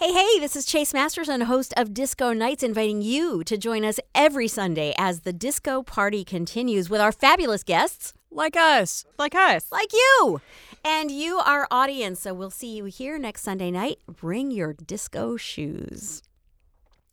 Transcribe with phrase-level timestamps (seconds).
[0.00, 4.00] Hey, hey, this is Chase Masterson, host of Disco Nights, inviting you to join us
[4.14, 8.14] every Sunday as the disco party continues with our fabulous guests.
[8.30, 9.04] Like us.
[9.18, 9.66] Like us.
[9.70, 10.40] Like you.
[10.82, 12.20] And you, our audience.
[12.20, 13.98] So we'll see you here next Sunday night.
[14.06, 16.22] Bring your disco shoes.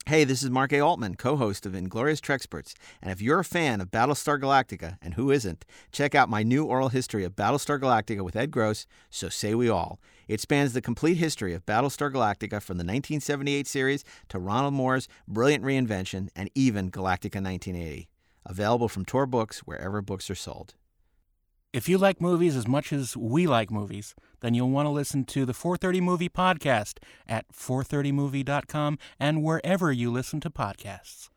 [0.07, 0.79] Hey, this is Mark A.
[0.79, 2.75] Altman, co host of Inglorious Treksperts.
[3.01, 6.63] And if you're a fan of Battlestar Galactica, and who isn't, check out my new
[6.63, 9.99] oral history of Battlestar Galactica with Ed Gross, So Say We All.
[10.29, 15.09] It spans the complete history of Battlestar Galactica from the 1978 series to Ronald Moore's
[15.27, 18.07] brilliant reinvention and even Galactica 1980.
[18.45, 20.75] Available from Tor Books wherever books are sold.
[21.73, 25.25] If you like movies as much as we like movies, then you'll want to listen
[25.25, 31.29] to the 430 Movie Podcast at 430movie.com and wherever you listen to podcasts.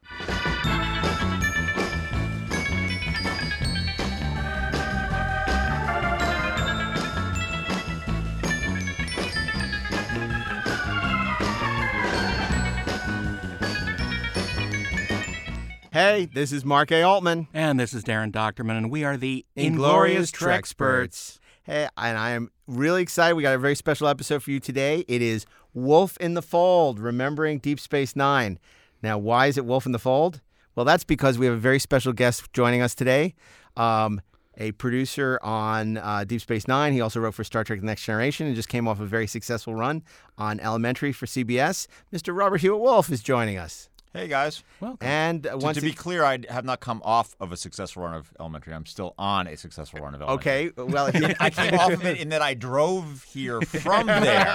[15.92, 17.02] Hey, this is Mark A.
[17.02, 17.48] Altman.
[17.52, 21.40] And this is Daren Dochterman, and we are the Inglorious Treksperts.
[21.64, 23.34] Hey, and I am really excited.
[23.34, 25.04] We got a very special episode for you today.
[25.08, 28.60] It is Wolf in the Fold, remembering Deep Space Nine.
[29.02, 30.40] Now, why is it Wolf in the Fold?
[30.76, 33.34] Well, that's because we have a very special guest joining us today.
[33.76, 34.20] Um,
[34.56, 36.92] a producer on uh, Deep Space Nine.
[36.92, 39.26] He also wrote for Star Trek The Next Generation and just came off a very
[39.26, 40.04] successful run
[40.38, 41.88] on Elementary for CBS.
[42.12, 42.36] Mr.
[42.36, 43.88] Robert Hewitt Wolfe is joining us.
[44.12, 44.64] Hey guys.
[44.80, 45.06] Welcome.
[45.06, 47.56] And uh, To, once to be ag- clear, I have not come off of a
[47.56, 48.74] successful run of elementary.
[48.74, 50.70] I'm still on a successful run of elementary.
[50.72, 54.46] okay, well, he- I came off of it in that I drove here from there.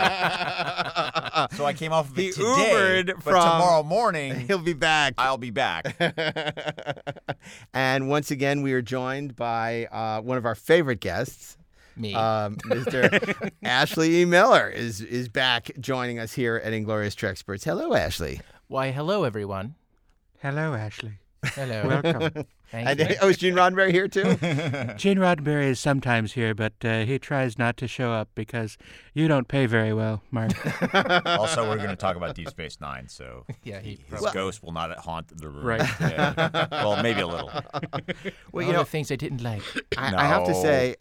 [1.55, 3.03] So I came off of it He today.
[3.03, 5.13] Ubered but from- tomorrow morning, he'll be back.
[5.17, 5.95] I'll be back.
[7.73, 11.57] and once again, we are joined by uh, one of our favorite guests.
[11.97, 12.13] Me.
[12.13, 13.51] Um, Mr.
[13.63, 14.25] Ashley E.
[14.25, 17.63] Miller is is back joining us here at Inglorious Treksperts.
[17.63, 18.41] Hello, Ashley.
[18.67, 19.75] Why, hello, everyone.
[20.41, 21.19] Hello, Ashley.
[21.43, 21.87] Hello.
[22.01, 22.45] Welcome.
[22.71, 23.15] Thank And, you.
[23.21, 24.23] oh, is Gene Roddenberry here too?
[24.97, 28.77] Gene Roddenberry is sometimes here, but uh, he tries not to show up because
[29.13, 30.51] you don't pay very well, Mark.
[31.27, 34.63] also, we're going to talk about Deep Space Nine, so Yeah, he his probably- ghost
[34.63, 35.63] will not haunt the room.
[35.65, 35.87] Right.
[36.01, 36.67] Yeah.
[36.71, 37.51] Well, maybe a little.
[37.53, 37.63] well,
[38.53, 39.61] All you know, the things I didn't like.
[39.95, 40.95] I, I have to say,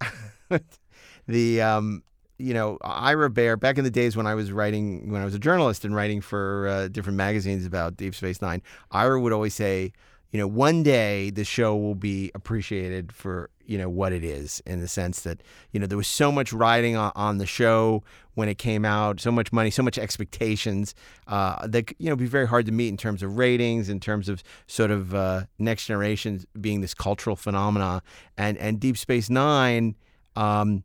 [1.27, 2.03] the um,
[2.39, 5.35] you know Ira Behr back in the days when I was writing when I was
[5.35, 9.55] a journalist and writing for uh, different magazines about Deep Space Nine, Ira would always
[9.55, 9.93] say,
[10.31, 14.63] you know, one day the show will be appreciated for you know what it is
[14.67, 15.43] in the sense that
[15.73, 18.03] you know there was so much riding on, on the show
[18.35, 20.95] when it came out, so much money, so much expectations
[21.29, 24.29] uh, that you know be very hard to meet in terms of ratings, in terms
[24.29, 28.03] of sort of uh, next generation being this cultural phenomena,
[28.37, 29.95] and and Deep Space Nine.
[30.37, 30.83] Um,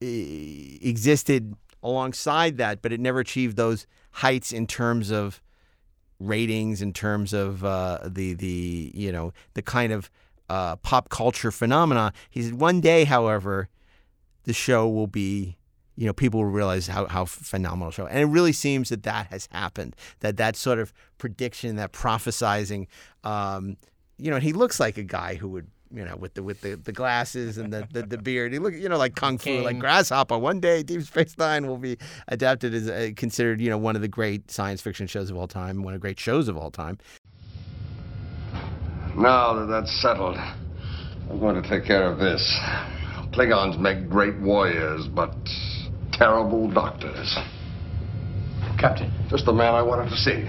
[0.00, 5.42] existed alongside that, but it never achieved those heights in terms of
[6.20, 10.10] ratings, in terms of uh, the the you know the kind of
[10.48, 12.12] uh, pop culture phenomena.
[12.30, 13.68] He said one day, however,
[14.44, 15.56] the show will be.
[15.96, 19.26] You know, people will realize how, how phenomenal show, and it really seems that that
[19.30, 19.96] has happened.
[20.20, 22.86] That that sort of prediction, that prophesizing,
[23.24, 23.78] um,
[24.16, 26.74] you know, he looks like a guy who would, you know, with the with the,
[26.76, 28.52] the glasses and the, the, the beard.
[28.52, 30.38] He look, you know, like kung fu, like Grasshopper.
[30.38, 34.02] One day, Deep Space Nine will be adapted as uh, considered, you know, one of
[34.02, 36.70] the great science fiction shows of all time, one of the great shows of all
[36.70, 36.98] time.
[39.16, 42.40] Now that that's settled, I'm going to take care of this.
[43.34, 45.34] Klingons make great warriors, but
[46.12, 47.36] terrible doctors.
[48.78, 50.44] Captain, Just the man I wanted to see.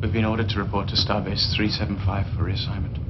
[0.00, 3.03] we've been ordered to report to Starbase 375 for reassignment.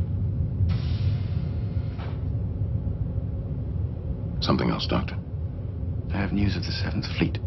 [4.45, 5.17] Something else, Doctor.
[6.13, 7.39] I have news of the Seventh Fleet.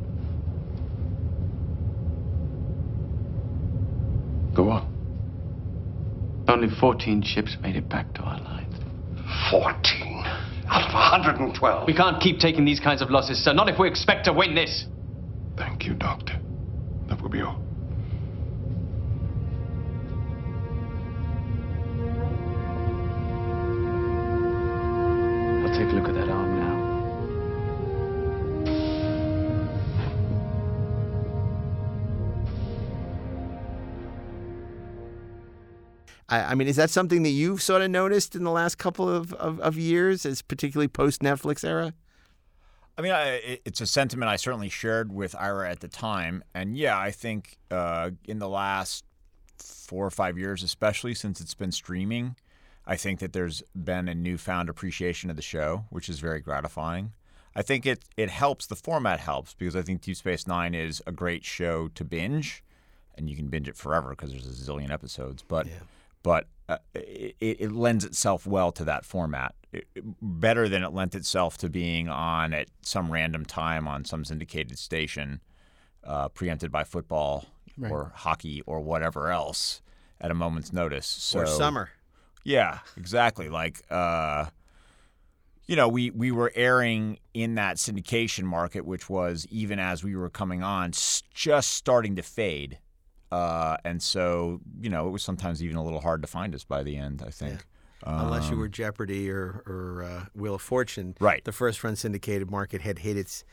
[4.56, 6.44] Go on.
[6.48, 8.74] Only 14 ships made it back to our lines.
[9.52, 10.24] 14
[10.70, 11.86] out of 112.
[11.86, 13.54] We can't keep taking these kinds of losses, sir.
[13.54, 14.88] Not if we expect to win this.
[15.56, 16.40] Thank you, Doctor.
[17.10, 17.67] That will be all.
[36.38, 39.10] I, I mean, is that something that you've sort of noticed in the last couple
[39.10, 41.94] of, of, of years, as particularly post Netflix era?
[42.98, 46.76] I mean, I, it's a sentiment I certainly shared with Ira at the time, and
[46.76, 49.06] yeah, I think uh, in the last
[49.60, 52.36] four or five years, especially since it's been streaming,
[52.86, 57.14] I think that there's been a newfound appreciation of the show, which is very gratifying.
[57.56, 58.68] I think it it helps.
[58.68, 62.64] The format helps because I think Deep Space Nine is a great show to binge,
[63.16, 65.44] and you can binge it forever because there's a zillion episodes.
[65.48, 65.68] But
[66.28, 70.92] but uh, it, it lends itself well to that format, It- it- better than it
[70.94, 75.40] lent itself to being on at some random time on some syndicated station,
[76.04, 77.46] uh, preempted by football
[77.92, 79.82] or hockey or whatever else
[80.20, 81.08] at a moment's notice.
[81.08, 81.90] So or summer.
[82.44, 83.48] yeah, exactly.
[83.50, 84.48] Like, uh,
[85.68, 90.16] you know, we we were airing in that syndication market, which was even as we
[90.16, 90.92] were coming on,
[91.34, 92.80] just starting to fade,
[93.32, 96.64] uh, and so you know, it was sometimes even a little hard to find us
[96.64, 97.24] by the end.
[97.26, 97.66] I think.
[98.04, 101.16] Unless you were Jeopardy or, or uh, Wheel of Fortune.
[101.20, 101.44] Right.
[101.44, 103.44] The first run syndicated market had hit its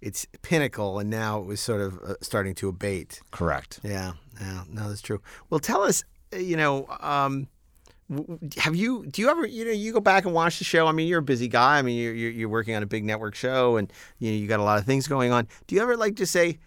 [0.00, 3.22] its pinnacle, and now it was sort of uh, starting to abate.
[3.30, 3.80] Correct.
[3.82, 5.22] Yeah, yeah, no, that's true.
[5.48, 7.48] Well, tell us, uh, you know, um,
[8.58, 9.06] have you?
[9.06, 10.86] Do you ever, you know, you go back and watch the show?
[10.86, 11.78] I mean, you're a busy guy.
[11.78, 14.46] I mean, you're you're, you're working on a big network show, and you know, you
[14.46, 15.48] got a lot of things going on.
[15.66, 16.58] Do you ever like to say,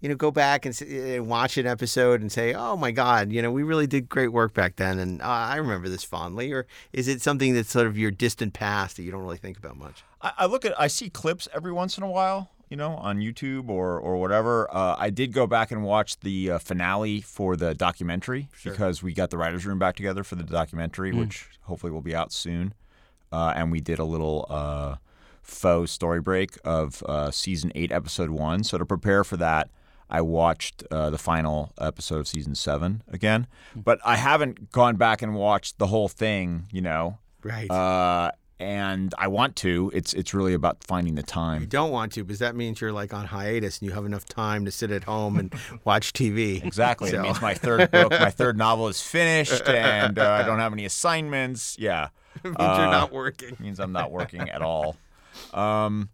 [0.00, 3.40] you know, go back and, and watch an episode and say, oh my God, you
[3.40, 6.66] know, we really did great work back then, and uh, I remember this fondly, or
[6.92, 9.76] is it something that's sort of your distant past that you don't really think about
[9.76, 10.04] much?
[10.20, 13.18] I, I look at I see clips every once in a while, you know, on
[13.18, 14.68] YouTube or or whatever.
[14.74, 19.14] Uh, I did go back and watch the uh, finale for the documentary because we
[19.14, 22.74] got the writers' room back together for the documentary, which hopefully will be out soon.
[23.32, 24.96] Uh, and we did a little uh,
[25.42, 28.62] faux story break of uh, season eight, episode one.
[28.62, 29.70] So to prepare for that.
[30.08, 35.22] I watched uh, the final episode of season seven again, but I haven't gone back
[35.22, 36.66] and watched the whole thing.
[36.72, 37.70] You know, Right.
[37.70, 39.90] uh, and I want to.
[39.92, 41.60] It's it's really about finding the time.
[41.60, 44.24] you don't want to, because that means you're like on hiatus and you have enough
[44.24, 45.52] time to sit at home and
[45.84, 46.64] watch TV.
[46.64, 47.10] Exactly.
[47.10, 50.60] So- It means my third book, my third novel is finished, and uh, I don't
[50.60, 51.76] have any assignments.
[51.78, 52.08] Yeah,
[52.44, 53.56] means Uh, you're not working.
[53.60, 54.96] means I'm not working at all.
[55.52, 56.08] Um,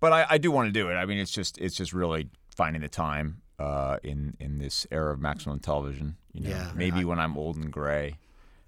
[0.00, 0.94] but I, I do want to do it.
[0.94, 5.12] I mean, it's just it's just really finding the time uh, in in this era
[5.12, 6.16] of maximum television.
[6.32, 6.70] You know, Yeah.
[6.74, 8.18] maybe when I'm old and gray,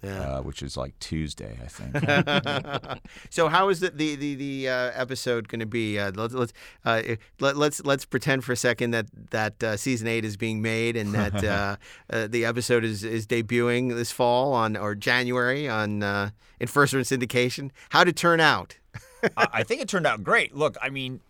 [0.03, 0.21] Yeah.
[0.39, 3.01] uh, which is like Tuesday, I think.
[3.31, 5.99] so how is the the the, the uh, episode going to be?
[5.99, 6.53] Uh, let's let's
[6.85, 7.03] uh,
[7.41, 10.97] let, let's let's pretend for a second that that uh, season eight is being made
[10.97, 11.77] and that uh,
[12.11, 16.31] uh, the episode is is debuting this fall on or January on uh,
[16.61, 17.71] in first run syndication.
[17.91, 18.77] How did it turn out?
[19.37, 20.55] I, I think it turned out great.
[20.55, 21.21] Look, I mean,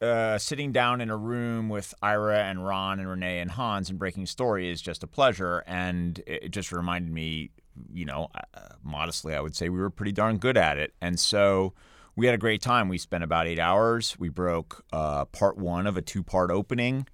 [0.00, 3.98] uh, sitting down in a room with Ira and Ron and Renee and Hans and
[3.98, 7.50] breaking story is just a pleasure, and it, just reminded me,
[7.92, 11.18] you know, uh, modestly, I would say we were pretty darn good at it, and
[11.18, 11.74] so.
[12.18, 12.88] We had a great time.
[12.88, 14.16] We spent about eight hours.
[14.18, 17.06] We broke uh, part one of a two-part opening.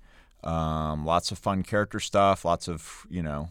[0.45, 2.45] Um, lots of fun character stuff.
[2.45, 3.49] Lots of you know,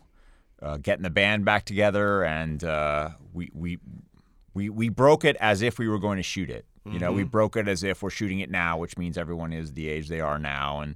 [0.61, 3.79] uh, getting the band back together, and uh, we we
[4.53, 6.65] we we broke it as if we were going to shoot it.
[6.85, 9.73] You know, we broke it as if we're shooting it now, which means everyone is
[9.73, 10.95] the age they are now, and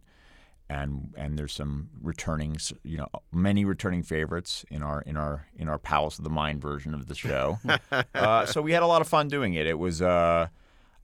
[0.68, 5.70] and and there's some returning, you know, many returning favorites in our in our in
[5.70, 7.60] our Palace of the Mind version of the show.
[8.16, 9.68] uh, so we had a lot of fun doing it.
[9.68, 10.48] It was, uh,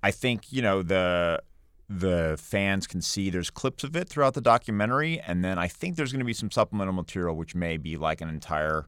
[0.01, 1.43] I think, you know, the
[1.87, 5.95] the fans can see there's clips of it throughout the documentary, and then I think
[5.95, 8.87] there's going to be some supplemental material, which may be like an entire.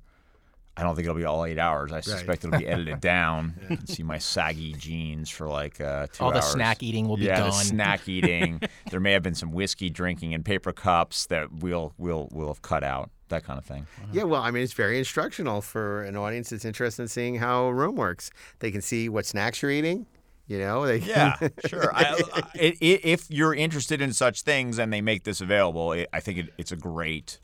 [0.76, 1.92] I don't think it'll be all eight hours.
[1.92, 3.56] I suspect it'll be edited down.
[3.70, 6.46] You can see my saggy jeans for like uh, two All the hours.
[6.52, 7.50] snack eating will be yeah, gone.
[7.50, 8.60] the snack eating.
[8.90, 12.62] there may have been some whiskey drinking in paper cups that we'll we'll we'll have
[12.64, 13.12] cut out.
[13.30, 13.88] That kind of thing.
[14.12, 17.66] Yeah, well, I mean, it's very instructional for an audience that's interested in seeing how
[17.66, 18.30] a room works.
[18.60, 20.06] They can see what snacks you're eating.
[20.48, 21.96] You know, they Yeah, sure.
[21.96, 25.94] I, I, i i if you're interested in such things and they make this available,
[25.94, 27.40] it, I think it, it's a great.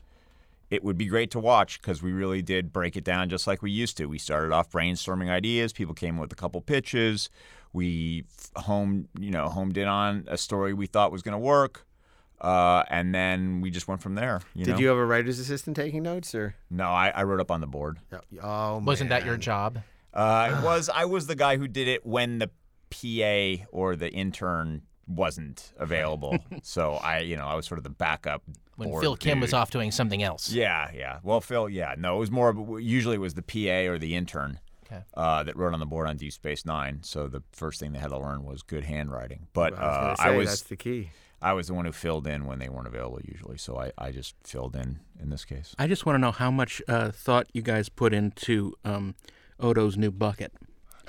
[0.70, 3.62] It would be great to watch because we really did break it down just like
[3.62, 4.06] we used to.
[4.06, 5.74] We started off brainstorming ideas.
[5.74, 7.30] People came with a couple pitches.
[7.74, 11.40] We f- homed, you know, homed in on a story we thought was going to
[11.40, 11.86] work,
[12.42, 14.42] uh, and then we just went from there.
[14.54, 14.80] You Did know?
[14.80, 16.56] you have a writer's assistant taking notes or?
[16.70, 18.00] No, I, I wrote up on the board.
[18.42, 19.80] Oh, Wasn't that your job?
[20.14, 22.50] Uh, it was I was the guy who did it when the
[22.92, 26.38] PA or the intern wasn't available.
[26.64, 28.44] so I, you know, I was sort of the backup.
[28.80, 30.52] When board Phil Kim was off doing something else.
[30.52, 31.20] Yeah, yeah.
[31.24, 31.96] Well, Phil, yeah.
[31.98, 32.80] No, it was more.
[32.80, 34.60] Usually, it was the PA or the intern
[34.92, 35.04] Okay.
[35.14, 37.00] uh, that wrote on the board on Deep Space Nine.
[37.04, 39.48] So the first thing they had to learn was good handwriting.
[39.54, 41.12] But I was, uh, say, I was that's the key.
[41.42, 43.58] I was the one who filled in when they weren't available usually.
[43.58, 45.74] So I, I just filled in in this case.
[45.80, 49.16] I just want to know how much uh, thought you guys put into um,
[49.60, 50.52] Odo's new bucket.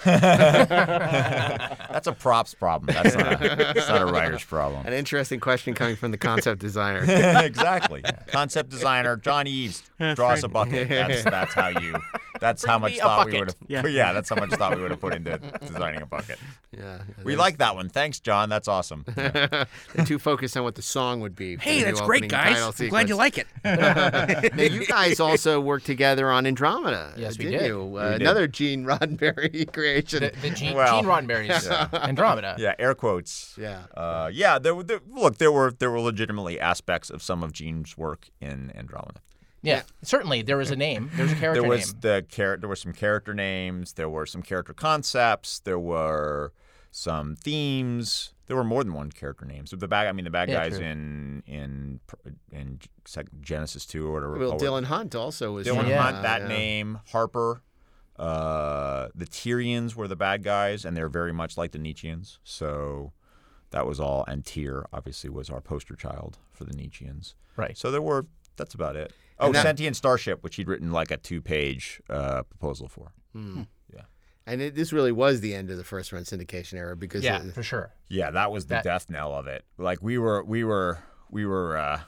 [1.90, 2.94] That's a props problem.
[2.94, 4.86] That's not a, that's not a writer's problem.
[4.86, 7.04] An interesting question coming from the concept designer.
[7.44, 8.02] exactly.
[8.28, 9.82] Concept designer John Eaves.
[9.98, 10.88] Draw us a bucket.
[10.88, 11.96] That's that's how you
[12.40, 13.56] That's how much me a thought we would have.
[13.68, 13.86] Yeah.
[13.86, 14.12] Yeah.
[14.14, 16.38] that's how much thought we would have put into designing a bucket.
[16.76, 17.88] Yeah, We like that one.
[17.88, 18.48] Thanks, John.
[18.48, 19.04] That's awesome.
[19.16, 19.66] They're
[20.06, 21.56] too focused on what the song would be.
[21.56, 22.80] Hey, that's new great, opening guys.
[22.80, 23.46] I'm glad you like it.
[23.64, 27.12] now, you guys also worked together on Andromeda.
[27.16, 27.66] Yes, we didn't did.
[27.66, 27.84] You?
[27.84, 28.22] We Uh, did.
[28.22, 29.89] Another Gene Roddenberry creation.
[29.94, 32.56] The, the Gene, Well, Gene Roddenberry's Andromeda.
[32.58, 33.54] yeah, air quotes.
[33.58, 33.82] yeah.
[33.96, 37.96] Uh, yeah, there, there, look, there were there were legitimately aspects of some of Gene's
[37.98, 39.20] work in Andromeda.
[39.62, 41.10] Yeah, certainly there was a name.
[41.14, 42.00] There was a character there was name.
[42.00, 43.92] the char- there were some character names.
[43.92, 45.60] There were some character concepts.
[45.60, 46.52] There were
[46.90, 48.32] some themes.
[48.46, 49.66] There were more than one character name.
[49.66, 50.86] So the bad, I mean, the bad Yeah, guys true.
[50.86, 52.00] in in
[52.52, 52.78] in
[53.42, 54.38] Genesis two or whatever.
[54.38, 55.66] Well, Dylan Hunt also was.
[55.66, 56.02] Dylan Yeah.
[56.02, 56.48] Hunt, uh, that yeah.
[56.48, 57.62] name, Harper.
[58.20, 62.38] Uh, the Tyrians were the bad guys, and they're very much like the Nietzscheans.
[62.44, 63.12] So
[63.70, 64.24] that was all.
[64.28, 67.34] And Tyr obviously was our poster child for the Nietzscheans.
[67.56, 67.76] Right.
[67.78, 68.26] So there were.
[68.56, 69.12] That's about it.
[69.38, 73.12] Oh, And that- Sentient Starship, which he'd written like a two-page uh, proposal for.
[73.34, 74.02] Yeah.
[74.46, 77.42] And it, this really was the end of the first run syndication era because Yeah,
[77.42, 77.94] it- for sure.
[78.08, 79.64] Yeah, that was the That- death knell of it.
[79.78, 80.98] Like we were, we were,
[81.30, 81.78] we were.
[81.78, 82.00] Uh,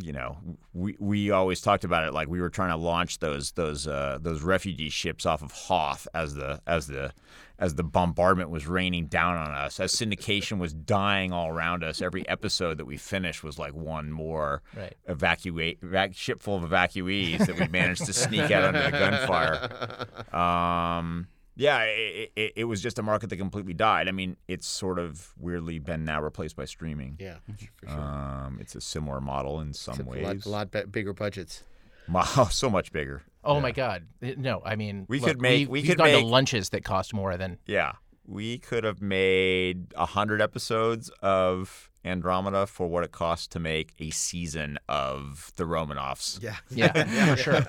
[0.00, 0.38] you know,
[0.72, 4.18] we we always talked about it like we were trying to launch those those uh,
[4.20, 7.12] those refugee ships off of Hoth as the as the
[7.58, 12.00] as the bombardment was raining down on us, as syndication was dying all around us.
[12.00, 14.94] Every episode that we finished was like one more Right.
[15.06, 20.06] evacuate evac- ship full of evacuees that we managed to sneak out under the gunfire.
[20.38, 21.26] Um,
[21.58, 24.08] yeah, it, it, it was just a market that completely died.
[24.08, 27.16] I mean, it's sort of weirdly been now replaced by streaming.
[27.20, 27.36] yeah,
[27.80, 28.00] for sure.
[28.00, 30.24] Um, it's a similar model in some Except a ways.
[30.24, 31.64] lot, a lot be- bigger budgets.
[32.08, 33.22] Wow, so much bigger.
[33.44, 34.04] Oh my God!
[34.22, 36.70] No, I mean We look, could make- We've, we we've could gone make- to lunches
[36.70, 37.92] that cost more than Yeah,
[38.26, 43.92] we could have made a hundred episodes of Andromeda for what it costs to make
[43.98, 46.42] a season of the Romanoffs.
[46.42, 46.56] Yeah.
[46.70, 47.66] yeah, for sure.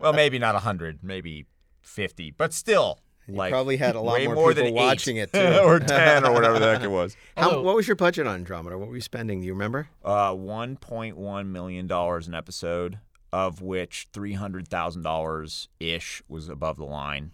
[0.00, 1.46] well, maybe not a hundred, maybe
[1.80, 2.98] fifty, but still,
[3.30, 5.60] And you like probably had a lot more more people than watching it, too.
[5.64, 7.16] or ten, or whatever the heck it was.
[7.36, 8.76] How, what was your budget on Andromeda?
[8.78, 9.40] What were you spending?
[9.40, 9.88] Do you remember?
[10.04, 12.98] Uh, one point one million dollars an episode,
[13.32, 17.30] of which three hundred thousand dollars ish was above the line.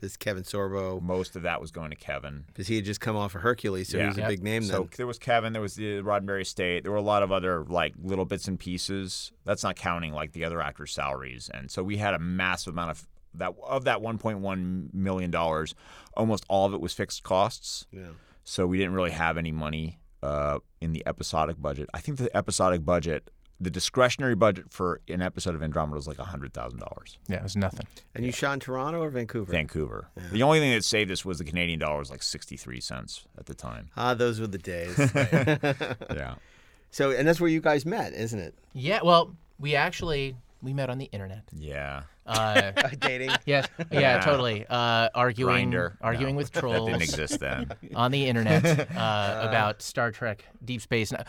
[0.00, 2.44] This Kevin Sorbo, Most of that was going to Kevin.
[2.48, 4.08] because he had just come off of Hercules, so he Yeah.
[4.08, 4.28] was a Yep.
[4.28, 4.88] big name So then.
[4.98, 7.94] there was Kevin, there was the Roddenberry State, there were a lot of other like
[8.02, 9.32] little bits and pieces.
[9.46, 11.48] That's not counting like the other actors' salaries.
[11.54, 15.74] And so we had a massive amount of that of that 1.1 million dollars.
[16.16, 17.86] Almost all of it was fixed costs.
[17.92, 18.08] Yeah.
[18.44, 21.88] So we didn't really have any money uh, in the episodic budget.
[21.94, 26.18] I think the episodic budget, the discretionary budget for an episode of Andromeda was like
[26.18, 27.18] hundred thousand dollars.
[27.28, 27.86] Yeah, it was nothing.
[28.14, 29.50] And you shot in Toronto or Vancouver?
[29.50, 30.08] Vancouver.
[30.32, 33.24] The only thing that saved us was the Canadian dollar was like sixty three cents
[33.38, 33.88] at the time.
[33.96, 34.96] ah, those were the days.
[36.14, 36.34] Yeah.
[36.90, 38.54] so, and that's where you guys met, isn't it?
[38.72, 41.44] Yeah, well, we actually we met on the internet.
[41.54, 42.02] Yeah.
[42.26, 43.30] Uh, Dating.
[43.44, 44.64] yes, yeah, totally.
[44.68, 45.96] Uh, arguing, Grindr.
[46.00, 47.70] arguing No, with That trolls didn't exist then.
[47.94, 48.64] on the internet
[48.96, 51.12] uh, about Star Trek, Deep Space.
[51.12, 51.24] Nine.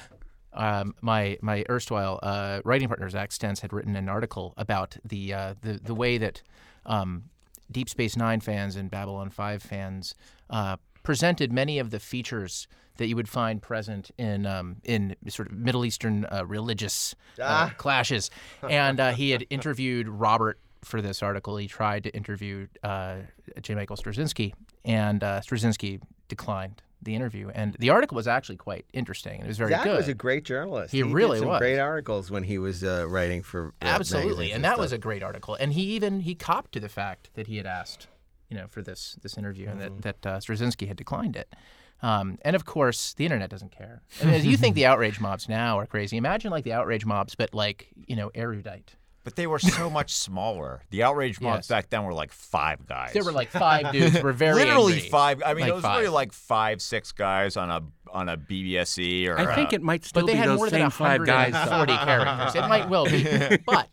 [0.54, 5.34] Um, my my erstwhile uh, writing partner Zack Stentz had written an article about the
[5.34, 6.42] uh, the the way that
[6.86, 7.26] um,
[7.70, 10.16] Deep Space Nine fans and Babylon Five fans
[10.50, 15.50] uh, presented many of the features that you would find present in um, in sort
[15.50, 18.30] of Middle Eastern uh, religious uh, clashes.
[18.70, 21.58] And uh, he had interviewed Robert for this article.
[21.58, 23.18] He tried to interview uh,
[23.62, 23.76] J.
[23.76, 27.50] Michael Straczynski, and uh, Straczynski declined the interview.
[27.54, 29.42] And the article was actually quite interesting.
[29.42, 29.98] It was very Zack good.
[29.98, 30.92] was a great journalist.
[30.92, 31.60] He did really some was.
[31.60, 34.98] great articles when he was uh, writing for uh, Absolutely, magazines and that was a
[34.98, 35.56] great article.
[35.60, 38.08] And he even he copped to the fact that he had asked,
[38.50, 40.00] you know, for this this interview, and Mm-hmm.
[40.02, 41.54] that that uh, Straczynski had declined it.
[42.02, 44.02] Um, and of course, the internet doesn't care.
[44.22, 46.18] I mean, you think the outrage mobs now are crazy?
[46.18, 48.96] Imagine like the outrage mobs, but like you know, erudite.
[49.24, 50.84] But they were so much smaller.
[50.92, 51.68] The outrage mobs Yes.
[51.68, 53.12] back then were like five guys.
[53.14, 55.10] There were like five dudes who were very literally angry.
[55.10, 55.42] five.
[55.44, 55.98] I mean, Like it was five.
[56.02, 59.40] really like five, six guys on a on a BBSE or.
[59.40, 61.54] I think it might still but they be had those more than five guys.
[61.70, 62.56] forty characters.
[62.56, 63.88] It might well be, but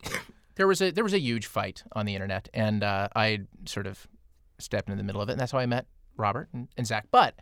[0.56, 3.86] there was a there was a huge fight on the internet, and uh, I sort
[3.86, 4.06] of
[4.58, 5.86] stepped into the middle of it, and that's how I met
[6.18, 7.06] Robert and, and Zack.
[7.10, 7.36] But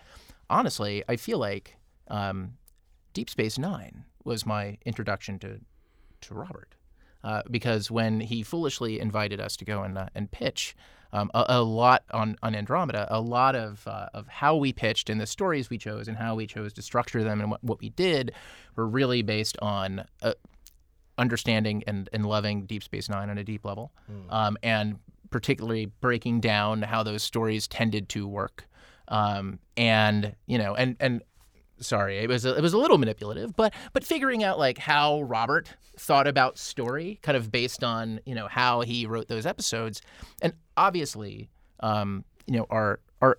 [0.50, 1.76] honestly, I feel like
[2.08, 2.58] um,
[3.14, 5.60] Deep Space Nine was my introduction to
[6.22, 6.74] to Robert.
[7.22, 10.74] Uh, because when he foolishly invited us to go and uh, and pitch
[11.12, 15.10] um, a, a lot on, on Andromeda, a lot of uh, of how we pitched
[15.10, 17.80] and the stories we chose and how we chose to structure them and what, what
[17.80, 18.32] we did
[18.76, 20.32] were really based on uh,
[21.18, 23.92] understanding and, and loving Deep Space Nine on a deep level,
[24.30, 28.66] um, and particularly breaking down how those stories tended to work,
[29.10, 31.22] um, and you know, and and
[31.80, 35.22] sorry, it was a, it was a little manipulative, but but figuring out like how
[35.22, 40.00] Robert thought about story, kind of based on you know how he wrote those episodes,
[40.40, 41.50] and obviously,
[41.80, 43.36] um, you know, our our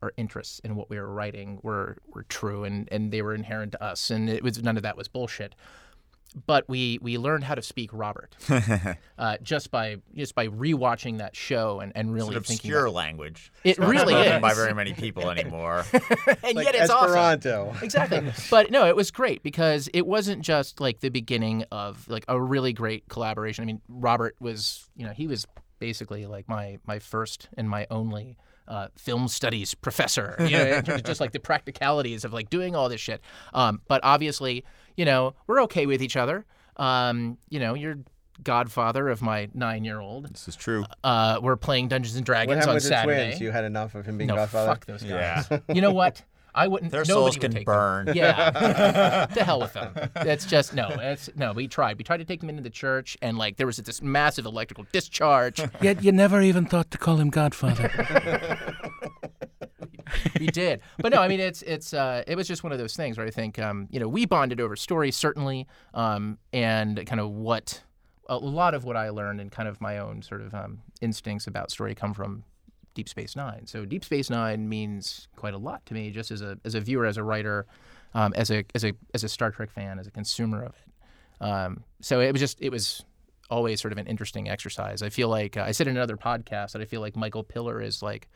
[0.00, 3.72] our interests in what we were writing were were true and and they were inherent
[3.72, 5.54] to us, and it was none of that was bullshit.
[6.46, 8.36] But we we learned how to speak Robert
[9.18, 12.70] uh, just by just by rewatching that show and, and really It's an thinking.
[12.70, 13.52] obscure about- language.
[13.64, 14.40] It It's not really spoken is.
[14.40, 15.84] by very many people anymore.
[15.92, 17.08] and Like yet it's awesome.
[17.08, 17.74] Esperanto.
[17.82, 18.32] exactly.
[18.50, 22.40] But no, it was great because it wasn't just like the beginning of like a
[22.40, 23.62] really great collaboration.
[23.62, 25.46] I mean, Robert was, you know, he was
[25.80, 28.36] basically like my my first and my only
[28.68, 30.36] uh, film studies professor.
[30.38, 33.20] You know, in terms of just like the practicalities of like doing all this shit.
[33.52, 34.64] Um, but obviously,
[35.00, 36.44] you know, we're okay with each other.
[36.76, 37.96] Um, you know, you're
[38.44, 40.30] godfather of my nine-year-old.
[40.34, 40.84] this is true.
[41.02, 43.26] Uh, we're playing Dungeons and What Dragons happened on with the Saturday.
[43.28, 43.40] twins?
[43.40, 44.72] You had enough of him being no, Godfather.
[44.72, 45.46] fuck those guys.
[45.50, 45.58] Yeah.
[45.74, 46.22] You know what?
[46.54, 46.92] I wouldn't.
[46.92, 47.74] Their souls can take them.
[47.74, 48.12] burn.
[48.14, 49.94] Yeah, to hell with them.
[50.14, 50.88] That's just no.
[50.88, 51.52] It's no.
[51.52, 51.96] We tried.
[51.96, 54.84] We tried to take them into the church, and like there was this massive electrical
[54.92, 55.62] discharge.
[55.80, 57.88] Yet you never even thought to call him Godfather.
[60.38, 61.20] we did, but no.
[61.20, 63.58] I mean, it's it's uh, it was just one of those things where I think
[63.58, 67.82] um, you know we bonded over story certainly, um, and kind of what
[68.28, 71.46] a lot of what I learned and kind of my own sort of um, instincts
[71.46, 72.44] about story come from
[72.94, 73.66] Deep Space Nine.
[73.66, 76.80] So Deep Space Nine means quite a lot to me, just as a as a
[76.80, 77.66] viewer, as a writer,
[78.14, 81.44] um, as a as a as a Star Trek fan, as a consumer of it.
[81.44, 83.04] Um, so it was just it was
[83.50, 85.02] always sort of an interesting exercise.
[85.02, 87.82] I feel like uh, I said in another podcast that I feel like Michael Piller
[87.82, 88.28] is like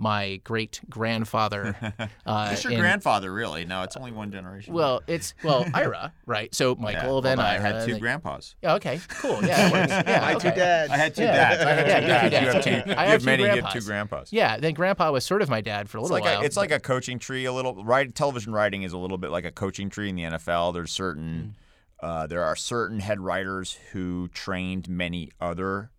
[0.00, 1.74] my great grandfather.
[2.24, 3.64] Uh, It's your in- grandfather, really.
[3.64, 4.72] No, it's only one generation.
[4.74, 6.54] Well, it's well Ira, right?
[6.54, 8.54] So Yeah, Michael, well, then I had two like- grandpas.
[8.62, 9.42] Yeah, okay, cool.
[9.44, 9.92] Yeah, it works.
[10.08, 10.92] Yeah, My two dads.
[10.92, 11.62] I had two dads.
[11.62, 12.64] I had two you have two dads.
[12.64, 12.92] You have two.
[12.92, 13.42] I you have two many.
[13.44, 14.32] You have two grandpas.
[14.32, 16.42] Yeah, then Grandpa was sort of my dad for a It's little like while.
[16.42, 17.44] a, it's like a coaching tree.
[17.46, 18.14] A little right.
[18.14, 20.74] Television writing is a little bit like a coaching tree in the NFL.
[20.74, 21.56] There's certain
[22.00, 25.90] uh, there are certain head writers who trained many other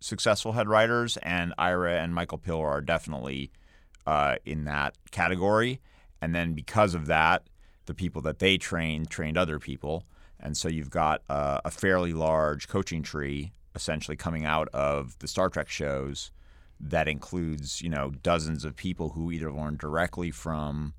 [0.00, 3.52] successful head writers, and Ira and Michael Piller are definitely
[4.06, 5.80] uh, in that category.
[6.20, 7.44] And then because of that,
[7.86, 10.04] the people that they trained trained other people,
[10.38, 15.28] and so you've got uh, a fairly large coaching tree essentially coming out of the
[15.28, 16.30] Star Trek shows
[16.80, 20.94] that includes you know dozens of people who either learned directly from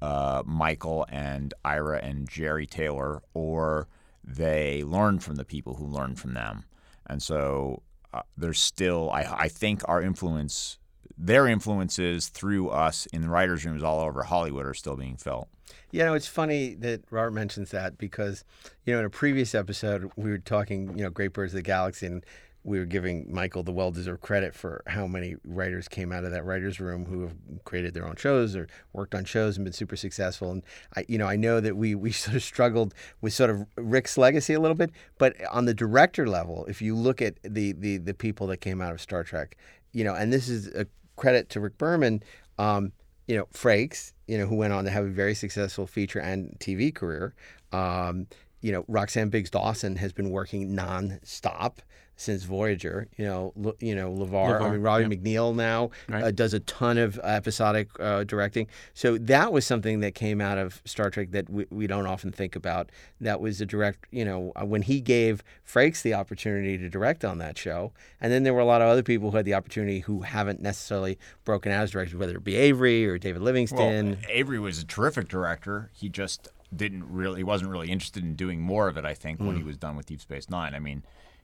[0.00, 3.88] uh, Michael and Ira and Jeri Taylor, or
[4.24, 6.64] they learned from the people who learned from them.
[7.06, 10.78] And so uh, there's still, I, I think, our influence,
[11.16, 15.48] their influences through us in the writers' rooms all over Hollywood are still being felt.
[15.90, 18.44] You know, it's funny that Robert mentions that because,
[18.84, 21.62] you know, in a previous episode, we were talking, you know, Great Birds of the
[21.62, 22.24] Galaxy, and
[22.68, 26.30] we were giving Michael the well deserved credit for how many writers came out of
[26.32, 29.72] that writer's room who have created their own shows or worked on shows and been
[29.72, 30.50] super successful.
[30.50, 30.62] And
[30.94, 34.18] I, you know, I know that we, we sort of struggled with sort of Rick's
[34.18, 37.96] legacy a little bit, but on the director level, if you look at the, the,
[37.96, 39.56] the people that came out of Star Trek,
[39.92, 42.22] you know, and this is a credit to Rick Berman,
[42.58, 42.92] um,
[43.26, 46.54] you know, Frakes, you know, who went on to have a very successful feature and
[46.60, 47.34] TV career.
[47.72, 48.26] Um,
[48.60, 51.80] you know, Roxann Biggs Dawson has been working non-stop
[52.20, 53.06] since Voyager.
[53.16, 55.04] You know, L- you know, LeVar, I mean, Robbie.
[55.16, 56.24] McNeill now Right.
[56.24, 58.66] uh, does a ton of episodic uh, directing.
[58.92, 62.32] So that was something that came out of Star Trek that we, we don't often
[62.32, 62.90] think about.
[63.20, 67.24] That was a direct, you know, uh, when he gave Frakes the opportunity to direct
[67.24, 67.92] on that show.
[68.20, 70.60] And then there were a lot of other people who had the opportunity who haven't
[70.60, 74.08] necessarily broken out as directors, whether it be Avery or David Livingston.
[74.10, 75.90] Well, Avery was a terrific director.
[75.94, 79.38] He just didn't really, he wasn't really interested in doing more of it, I think,
[79.40, 80.74] when he was done with Deep Space Nine.
[80.74, 81.02] I mean,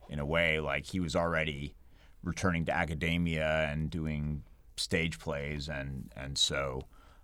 [0.09, 1.75] in a way, like he was already
[2.23, 4.43] returning to academia and doing
[4.77, 5.67] stage plays.
[5.69, 6.83] And, and so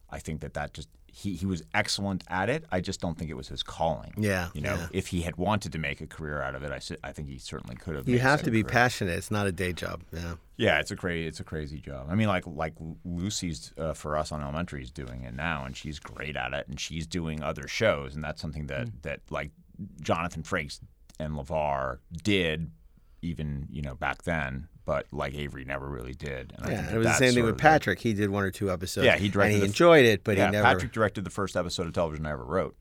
[0.09, 2.63] I think that that just, he, he was excellent at it.
[2.71, 4.13] I just don't think it was his calling.
[4.17, 4.87] Yeah, You know, yeah.
[4.93, 7.37] if he had wanted to make a career out of it, I, I think he
[7.37, 8.07] certainly could have.
[8.07, 8.71] you have to be career.
[8.71, 9.17] passionate.
[9.17, 10.03] It's not a day job.
[10.13, 10.35] Yeah.
[10.55, 12.07] Yeah, it's a crazy it's a crazy job.
[12.09, 15.75] I mean, like like Lucy's uh, for us on Elementary is doing it now, and
[15.75, 19.51] she's great at it, and she's doing other shows, and that's something that that like
[20.01, 20.79] Jonathan Frakes
[21.21, 22.71] and Levar did,
[23.21, 26.53] even you know back then, but like Avery never really did.
[26.57, 27.99] And I Yeah, think it was the same thing with of the- Patrick.
[27.99, 29.05] He did one or two episodes.
[29.05, 30.63] Yeah, he directed and he enjoyed it, but yeah, he never.
[30.65, 32.75] Patrick directed the first episode of television I ever wrote.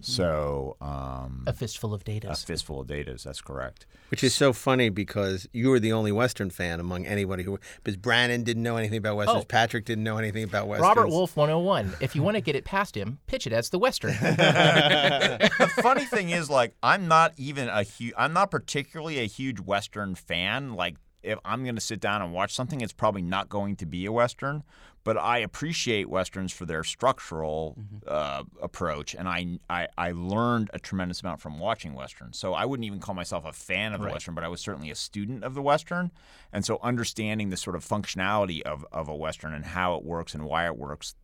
[0.00, 2.42] So um, a fistful of datas.
[2.42, 3.22] a fistful of datas.
[3.24, 3.86] That's correct.
[4.10, 7.58] Which is so funny because you were the only Western fan among anybody who.
[7.82, 9.42] Because Brannon didn't know anything about Westerns.
[9.42, 9.46] Oh.
[9.46, 10.88] Patrick didn't know anything about Westerns.
[10.88, 11.94] Robert Wolfe 101.
[12.00, 14.10] If you want to get it past him, pitch it as the Western.
[14.20, 19.60] the funny thing is, like, I'm not even a huge, I'm not particularly a huge
[19.60, 20.74] Western fan.
[20.74, 23.86] Like, if I'm going to sit down and watch something, it's probably not going to
[23.86, 24.62] be a western.
[25.06, 27.76] But I appreciate westerns for their structural
[28.08, 32.36] uh, approach, and I, I I learned a tremendous amount from watching westerns.
[32.36, 34.90] So I wouldn't even call myself a fan of the western, but I was certainly
[34.90, 36.10] a student of the western,
[36.52, 40.34] and so understanding the sort of functionality of of a western and how it works
[40.34, 41.14] and why it works,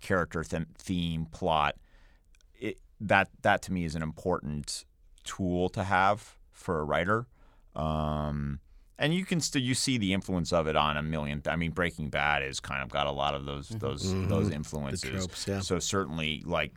[0.00, 1.74] character, them theme, plot,
[2.60, 4.84] it, that that to me is an important
[5.24, 7.26] tool to have for a writer.
[7.74, 8.60] Um,
[8.98, 11.42] and you can still you see the influence of it on a million.
[11.46, 13.78] I mean, Breaking Bad has kind of got a lot of those mm-hmm.
[13.78, 14.28] those mm-hmm.
[14.28, 15.10] those influences.
[15.10, 15.60] tropes, yeah.
[15.60, 16.74] So certainly, like,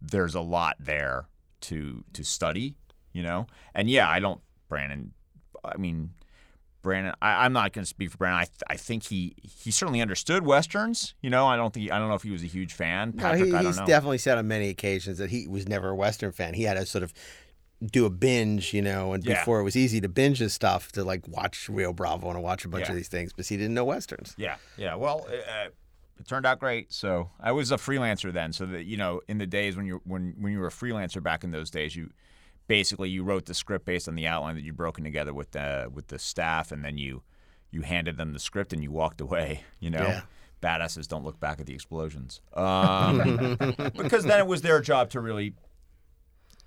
[0.00, 1.28] there's a lot there
[1.62, 2.74] to to study.
[3.12, 5.12] You know, and yeah, I don't Brannon.
[5.64, 6.10] I mean,
[6.82, 7.14] Brannon.
[7.20, 8.40] I, I'm not going to speak for Brannon.
[8.40, 11.14] I, th- I think he he certainly understood westerns.
[11.20, 13.12] You know, I don't think I don't know if he was a huge fan.
[13.16, 13.86] No, Patrick, he, I don't he's know.
[13.86, 16.54] definitely said on many occasions that he was never a Western fan.
[16.54, 17.12] He had a sort of
[17.84, 19.38] do a binge, you know, and Yeah.
[19.40, 22.64] before it was easy to binge his stuff to like watch Rio Bravo and watch
[22.64, 22.90] a bunch Yeah.
[22.92, 24.34] of these things, because he didn't know Westerns.
[24.36, 24.94] Yeah, yeah.
[24.96, 25.68] Well, uh,
[26.18, 26.92] it turned out great.
[26.92, 28.52] So I was a freelancer then.
[28.52, 31.22] So that you know, in the days when you when when you were a freelancer
[31.22, 32.10] back in those days, you
[32.66, 35.88] basically you wrote the script based on the outline that you'd broken together with the
[35.92, 37.22] with the staff, and then you
[37.70, 39.62] you handed them the script and you walked away.
[39.80, 40.02] You know.
[40.02, 40.22] Yeah.
[40.60, 43.56] Badasses don't look back at the explosions, um,
[43.96, 45.54] because then it was their job to really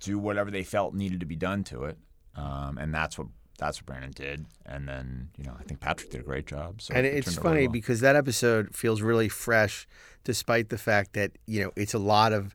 [0.02, 1.96] do whatever they felt needed to be done to it,
[2.36, 4.46] um, and that's what that's what Brannon did.
[4.66, 6.82] And then you know I think Patrick did a great job.
[6.82, 7.72] So and it it's funny really well.
[7.72, 9.86] because that episode feels really fresh,
[10.24, 12.54] despite the fact that you know it's a lot of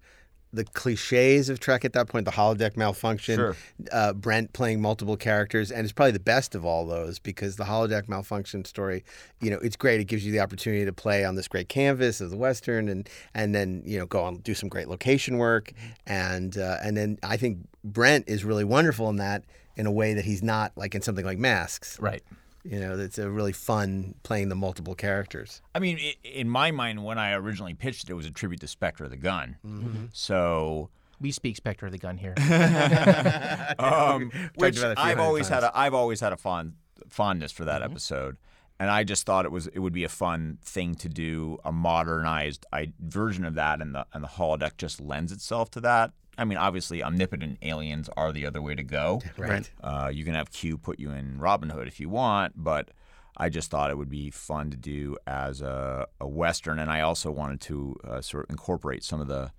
[0.53, 3.55] the cliches of Trek at that point, the holodeck malfunction, Sure.
[3.91, 7.65] uh, Brent playing multiple characters, and it's probably the best of all those because the
[7.65, 9.03] holodeck malfunction story,
[9.41, 9.99] you know, it's great.
[9.99, 13.09] It gives you the opportunity to play on this great canvas of the western, and
[13.33, 15.73] and then you know go on do some great location work,
[16.05, 19.43] and uh, and then I think Brent is really wonderful in that
[19.75, 21.99] in a way that he's not like in something like Masks.
[21.99, 22.23] Right.
[22.69, 25.61] You know, it's a really fun playing the multiple characters.
[25.73, 28.59] I mean, i in my mind, when I originally pitched it, it was a tribute
[28.61, 30.09] to Spectre of the Gun.
[30.11, 30.89] So,
[31.21, 32.33] We speak Spectre of the Gun here.
[33.79, 35.71] um, which about it a few I've hundred always had times.
[35.73, 36.73] a I've always had a fond
[37.07, 38.35] fondness for that episode,
[38.79, 41.71] and I just thought it was it would be a fun thing to do a
[41.71, 46.11] modernized I, version of that, and the and the holodeck just lends itself to that.
[46.37, 49.21] I mean, obviously, omnipotent aliens are the other way to go.
[49.37, 49.69] Right.
[49.81, 52.91] Uh, you can have Q put you in Robin Hood if you want, but
[53.35, 56.79] I just thought it would be fun to do as a, a Western.
[56.79, 59.51] And I also wanted to uh, sort of incorporate some of the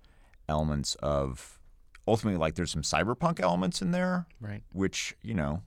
[0.47, 1.59] elements of
[2.07, 4.63] ultimately, like, there's some cyberpunk elements in there, Right.
[4.73, 5.61] which, you know,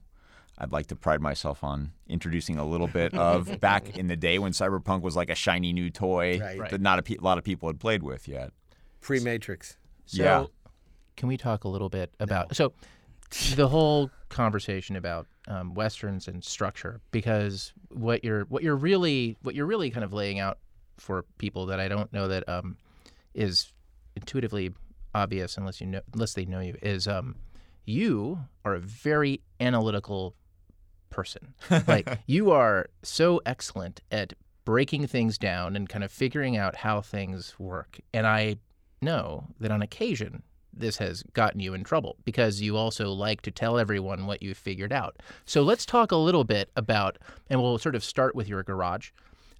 [0.57, 4.37] I'd like to pride myself on introducing a little bit of back in the day
[4.39, 6.69] when cyberpunk was like a shiny new toy Right.
[6.69, 8.51] that not a pe- lot of people had played with yet.
[9.01, 9.77] Pre Matrix.
[10.05, 10.45] So, Yeah.
[11.15, 12.73] Can we talk a little bit about so
[13.55, 17.01] the whole conversation about um, westerns and structure?
[17.11, 20.59] Because what you're what you're really what you're really kind of laying out
[20.97, 22.77] for people that I don't know that um,
[23.33, 23.71] is
[24.15, 24.71] intuitively
[25.15, 27.35] obvious unless you know unless they know you is um,
[27.85, 30.35] you are a very analytical
[31.09, 31.53] person.
[31.87, 34.33] like you are so excellent at
[34.65, 37.99] breaking things down and kind of figuring out how things work.
[38.13, 38.57] And I
[39.01, 40.43] know that on occasion
[40.75, 44.57] this has gotten you in trouble because you also like to tell everyone what you've
[44.57, 45.17] figured out.
[45.45, 47.17] So let's talk a little bit about,
[47.49, 49.11] and we'll sort of start with your garage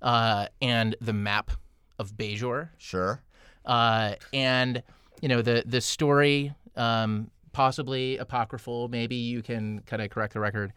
[0.02, 1.52] uh, and the map
[2.00, 3.22] of Bajor Sure.
[3.66, 4.82] uh, and
[5.22, 8.88] you know the the story, um, possibly apocryphal.
[8.90, 10.74] Maybe you can kind of correct the record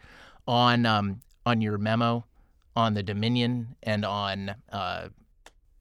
[0.47, 2.25] on um, on your memo
[2.77, 5.09] on the Dominion and on uh,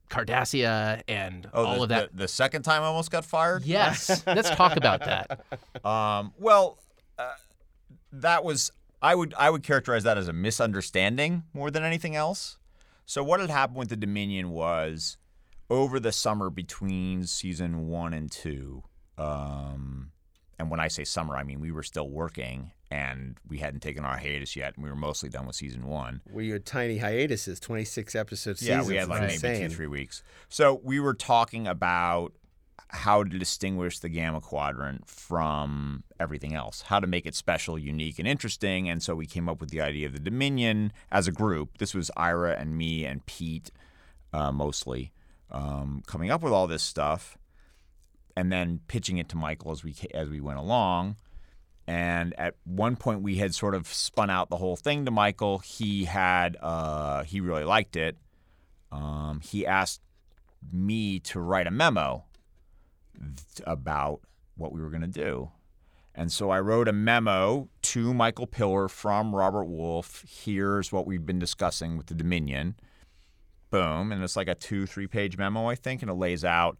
[0.08, 2.12] Cardassia and Oh, all the, of that.
[2.12, 3.64] The, the second time I almost got fired?
[3.64, 5.44] Yes, let's talk about that.
[5.84, 6.78] Um, well,
[7.18, 7.32] uh,
[8.12, 8.70] that was
[9.02, 12.58] I would I would characterize that as a misunderstanding more than anything else.
[13.04, 15.16] So what had happened with the Dominion was
[15.70, 18.82] over the summer between season one and two.
[19.18, 20.10] Um,
[20.58, 24.04] and when I say summer, I mean we were still working and we hadn't taken
[24.04, 26.20] our hiatus yet, and we were mostly done with season one.
[26.30, 28.62] Were your tiny hiatuses, 26 episodes.
[28.62, 29.68] Yeah, we had like maybe insane.
[29.68, 30.22] two, three weeks.
[30.48, 32.32] So we were talking about
[32.88, 38.18] how to distinguish the Gamma Quadrant from everything else, how to make it special, unique,
[38.18, 38.88] and interesting.
[38.88, 41.78] And so we came up with the idea of the Dominion as a group.
[41.78, 43.72] This was Ira and me and Pete
[44.32, 45.12] uh, mostly
[45.50, 47.36] um, coming up with all this stuff,
[48.36, 51.16] and then pitching it to Michael as we as we went along.
[51.86, 55.58] And at one point, we had sort of spun out the whole thing to Michael.
[55.58, 58.16] He had uh, he really liked it.
[58.90, 60.00] Um, he asked
[60.72, 62.24] me to write a memo
[63.64, 64.20] about
[64.56, 65.50] what we were going to do.
[66.14, 70.24] And so I wrote a memo to Michael Piller from Robert Wolfe.
[70.26, 72.74] Here's what we've been discussing with the Dominion.
[73.70, 74.10] Boom.
[74.10, 76.78] And it's like a two, three page memo, I think, and it lays out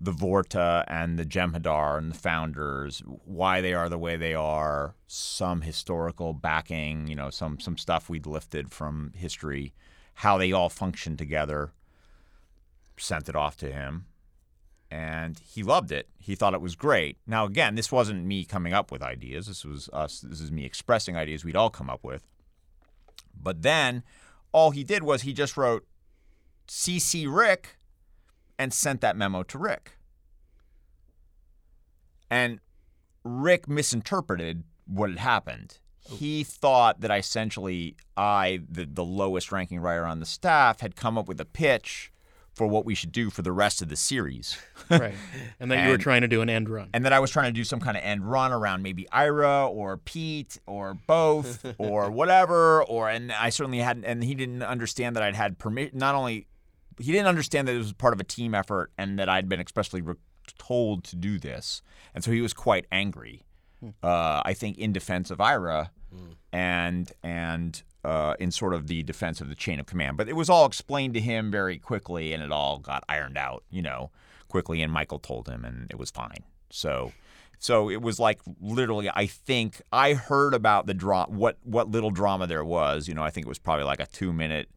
[0.00, 4.94] the Vorta and the Jem'Hadar and the founders, why they are the way they are,
[5.06, 9.74] some historical backing, you know, some some stuff we'd lifted from history,
[10.14, 11.72] how they all function together.
[12.96, 14.06] Sent it off to him,
[14.90, 16.08] and he loved it.
[16.18, 17.16] He thought it was great.
[17.26, 19.46] Now, again, this wasn't me coming up with ideas.
[19.46, 20.20] This was us.
[20.20, 22.26] This is me expressing ideas we'd all come up with.
[23.34, 24.02] But then,
[24.52, 25.86] all he did was he just wrote
[26.68, 27.78] CC Rick
[28.60, 29.92] and sent that memo to Rick.
[32.30, 32.60] And
[33.24, 35.78] Rick misinterpreted what had happened.
[36.10, 36.16] Oh.
[36.16, 40.94] He thought that I essentially I, the, the lowest ranking writer on the staff, had
[40.94, 42.12] come up with a pitch
[42.52, 44.58] for what we should do for the rest of the series.
[44.90, 45.14] right.
[45.58, 46.90] And that you were trying to do an end run.
[46.92, 49.66] and that I was trying to do some kind of end run around maybe Ira
[49.66, 52.82] or Pete or both or whatever.
[52.84, 54.04] Or and I certainly hadn't.
[54.04, 55.96] And he didn't understand that I'd had permission.
[55.96, 56.46] Not only
[57.00, 59.60] he didn't understand that it was part of a team effort and that I'd been
[59.60, 60.14] expressly re-
[60.58, 61.82] told to do this,
[62.14, 63.44] and so he was quite angry.
[64.02, 65.90] Uh, I think in defense of Ira,
[66.52, 70.16] and and uh, in sort of the defense of the chain of command.
[70.16, 73.64] But it was all explained to him very quickly, and it all got ironed out,
[73.70, 74.10] you know,
[74.48, 74.82] quickly.
[74.82, 76.44] And Michael told him, and it was fine.
[76.70, 77.12] So,
[77.58, 79.10] so it was like literally.
[79.14, 83.08] I think I heard about the draw, what what little drama there was.
[83.08, 84.68] You know, I think it was probably like a two minute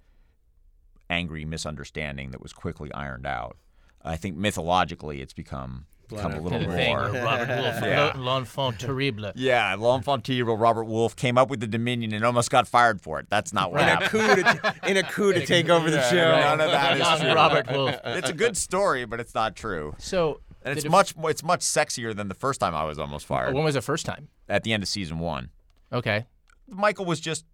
[1.14, 3.56] angry misunderstanding that was quickly ironed out.
[4.04, 6.72] I think mythologically, it's become become a little more.
[6.76, 8.14] thing uh, Robert Wolfe, Yeah.
[8.18, 9.32] l'enfant terrible.
[9.36, 13.20] Yeah, L'Enfant Terrible, Robert Wolfe came up with the Dominion and almost got fired for
[13.20, 13.28] it.
[13.30, 14.10] That's not what in a happened.
[14.10, 16.32] coup to, in a coup to take over the Yeah, show.
[16.40, 17.34] None of that is Young true.
[17.34, 18.00] Robert Wolfe.
[18.06, 19.96] It's a good story, but it's not true.
[19.98, 23.00] So And it's def- much more, it's much sexier than the first time I was
[23.00, 24.28] almost fired When was the first time?
[24.50, 25.50] at the end of season one.
[25.92, 26.26] Okay.
[26.68, 27.46] Michael was just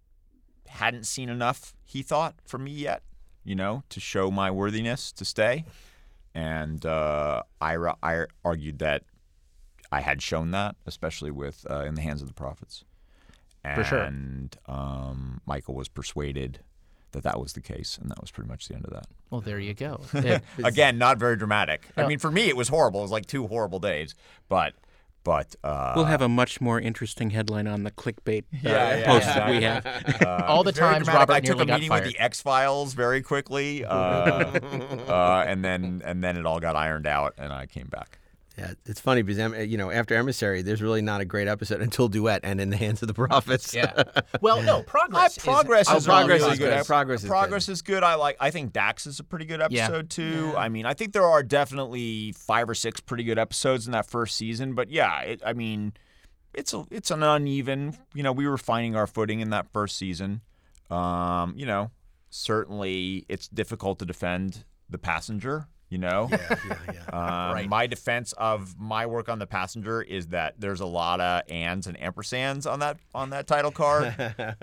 [0.66, 1.72] hadn't seen enough.
[1.84, 3.02] He thought for me yet,
[3.44, 5.64] you know, to show my worthiness to stay.
[6.34, 9.02] And uh, Ira, I argued that
[9.90, 12.84] I had shown that, especially with uh, in the hands of the prophets.
[13.64, 14.04] And, For sure.
[14.66, 16.60] um, Michael was persuaded
[17.12, 19.06] that that was the case, and that was pretty much the end of that.
[19.30, 20.00] Well, there you go.
[20.64, 21.82] Again, not very dramatic.
[21.96, 23.00] I mean, for me, it was horrible.
[23.00, 24.14] It was like two horrible days,
[24.48, 24.74] but
[25.24, 29.06] but uh, We'll have a much more interesting headline on the clickbait uh, Yeah, yeah,
[29.06, 29.58] posts exactly.
[29.58, 29.86] we have.
[30.30, 31.28] Uh, All the very times dramatic.
[31.28, 32.04] Robert I took a meeting fired.
[32.04, 36.76] with the X Files very quickly, uh, uh, and then and then it all got
[36.76, 38.18] ironed out, and I came back.
[38.60, 42.08] Yeah, it's funny because you know after Emissary, there's really not a great episode until
[42.08, 43.72] Duet and In the Hands of the Prophets.
[43.74, 44.02] yeah.
[44.42, 45.38] Well, no, progress.
[45.38, 46.84] Uh, progress is, is, Oh, Progress is good.
[46.86, 48.02] Progress is Progress is good.
[48.02, 48.36] I like.
[48.38, 49.84] I think Dax is a pretty good Yeah.
[49.86, 50.52] episode too.
[50.58, 54.10] I mean, I think there are definitely five or six pretty good episodes in that
[54.10, 54.74] first season.
[54.74, 55.94] But yeah, it, I mean,
[56.52, 57.96] it's a it's an uneven.
[58.12, 60.42] You know, we were finding our footing in that first season.
[60.90, 61.92] Um, you know,
[62.28, 65.68] certainly it's difficult to defend the passenger.
[65.90, 67.00] You know, yeah, yeah, yeah.
[67.12, 67.68] um, Right.
[67.68, 71.88] My defense of my work on the passenger is that there's a lot of ands
[71.88, 74.14] and ampersands on that on that title card.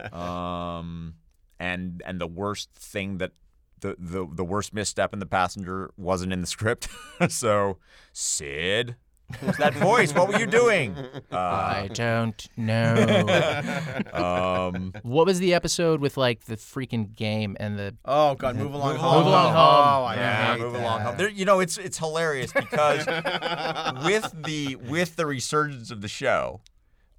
[0.13, 1.15] um,
[1.59, 3.33] and and the worst thing that
[3.81, 6.87] the, the the worst misstep in the passenger wasn't in the script.
[7.29, 7.77] so
[8.13, 8.95] Sid,
[9.39, 10.13] who's that voice?
[10.13, 10.95] What were you doing?
[11.31, 14.01] Uh, I don't know.
[14.13, 17.95] um, what was the episode with like the freaking game and the?
[18.05, 19.27] Oh God, move along Move home.
[19.27, 19.55] Along Home.
[19.55, 20.99] Oh, I yeah, hate move along.
[20.99, 21.05] that.
[21.07, 21.17] home.
[21.17, 23.05] There, you know, it's it's hilarious because
[24.05, 26.61] with the with the resurgence of the show,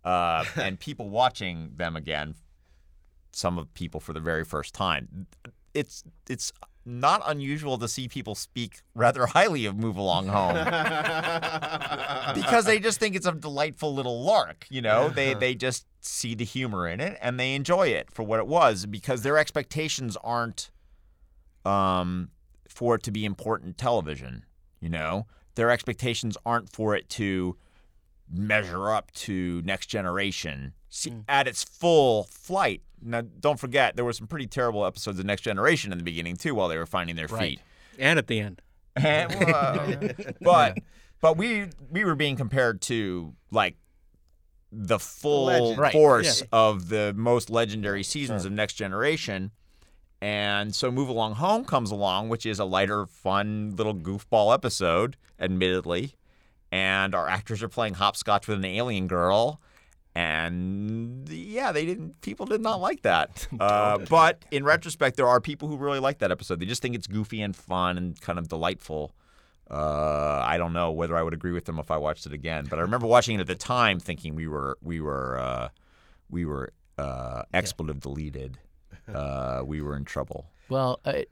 [0.05, 2.35] uh, and people watching them again,
[3.33, 5.27] some of people for the very first time,
[5.75, 6.53] it's it's
[6.89, 10.55] not unusual to see people speak rather highly of Move Along Home
[12.35, 14.67] because they just think it's a delightful little lark.
[14.71, 18.23] You know, they they just see the humor in it and they enjoy it for
[18.23, 20.71] what it was because their expectations aren't
[21.65, 22.31] um,
[22.69, 24.45] for it to be important television.
[24.81, 27.57] You know, their expectations aren't for it to
[28.31, 31.25] measure up to next generation See, mm.
[31.29, 32.83] at its full flight.
[33.03, 36.37] Now, don't forget there were some pretty terrible episodes of Next Generation in the beginning
[36.37, 37.59] too, while they were finding their Right.
[37.59, 37.61] feet.
[37.99, 38.63] And at the end.
[38.97, 39.99] And, well,
[40.41, 40.79] but
[41.21, 43.77] but we we were being compared to like
[44.73, 45.79] the full legend.
[45.79, 45.93] Right.
[45.93, 49.53] force of the most legendary seasons of Next Generation.
[50.21, 55.17] And so Move Along Home comes along, which is a lighter, fun little goofball episode,
[55.39, 56.17] admittedly.
[56.73, 59.61] And our actors are playing hopscotch with an alien girl.
[60.15, 62.21] And yeah, they didn't.
[62.23, 63.47] People did not like that.
[63.61, 66.61] Uh, but in retrospect, there are people who really like that episode.
[66.61, 69.13] They just think it's goofy and fun and kind of delightful.
[69.71, 72.67] Uh, I don't know whether I would agree with them if I watched it again,
[72.71, 75.69] but I remember watching it at the time, thinking we were we were uh,
[76.31, 78.59] we were uh, expletive deleted,
[79.13, 80.47] uh, we were in trouble.
[80.69, 81.23] Well, uh,